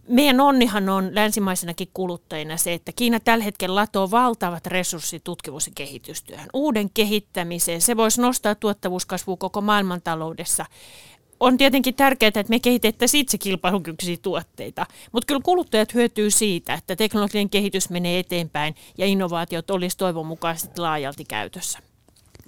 meidän 0.08 0.40
onnihan 0.40 0.90
on 0.90 1.16
länsimaisenakin 1.16 1.90
kuluttajina 1.94 2.58
se, 2.58 2.74
että 2.74 2.92
Kiina 2.92 3.20
tällä 3.20 3.44
hetkellä 3.44 3.76
latoo 3.76 4.12
valtavat 4.12 4.68
resurssit 4.68 5.24
tutkimus- 5.24 5.68
ja 5.68 5.74
kehitystyöhön. 5.76 6.50
Uuden 6.54 6.90
kehittämiseen. 6.90 7.82
Se 7.82 7.98
voisi 7.98 8.22
nostaa 8.22 8.56
tuottavuuskasvua 8.56 9.38
koko 9.38 9.62
maailmantaloudessa 9.62 10.66
on 11.40 11.58
tietenkin 11.58 11.96
tärkeää, 11.96 12.28
että 12.28 12.50
me 12.50 12.60
kehitettäisiin 12.60 13.22
itse 13.22 13.38
kilpailukykyisiä 13.38 14.18
tuotteita, 14.22 14.86
mutta 15.12 15.28
kyllä 15.28 15.42
kuluttajat 15.44 15.94
hyötyy 15.94 16.32
siitä, 16.32 16.74
että 16.74 16.96
teknologinen 16.96 17.50
kehitys 17.50 17.90
menee 17.90 18.20
eteenpäin 18.20 18.76
ja 18.98 19.06
innovaatiot 19.06 19.70
olisi 19.70 19.98
toivon 19.98 20.26
mukaisesti 20.26 20.82
laajalti 20.82 21.26
käytössä. 21.26 21.80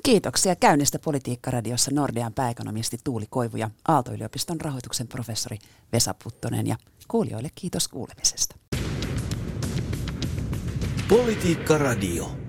Kiitoksia 0.03 0.55
käynnistä 0.55 0.99
Politiikkaradiossa 0.99 1.91
Nordean 1.93 2.33
pääekonomisti 2.33 2.97
Tuuli 3.03 3.25
Koivu 3.29 3.57
ja 3.57 3.69
Aalto-yliopiston 3.87 4.61
rahoituksen 4.61 5.07
professori 5.07 5.57
Vesa 5.93 6.15
Puttonen 6.23 6.67
ja 6.67 6.75
kuulijoille 7.07 7.49
kiitos 7.55 7.87
kuulemisesta. 7.87 8.55
Politiikka 11.09 11.77
Radio. 11.77 12.48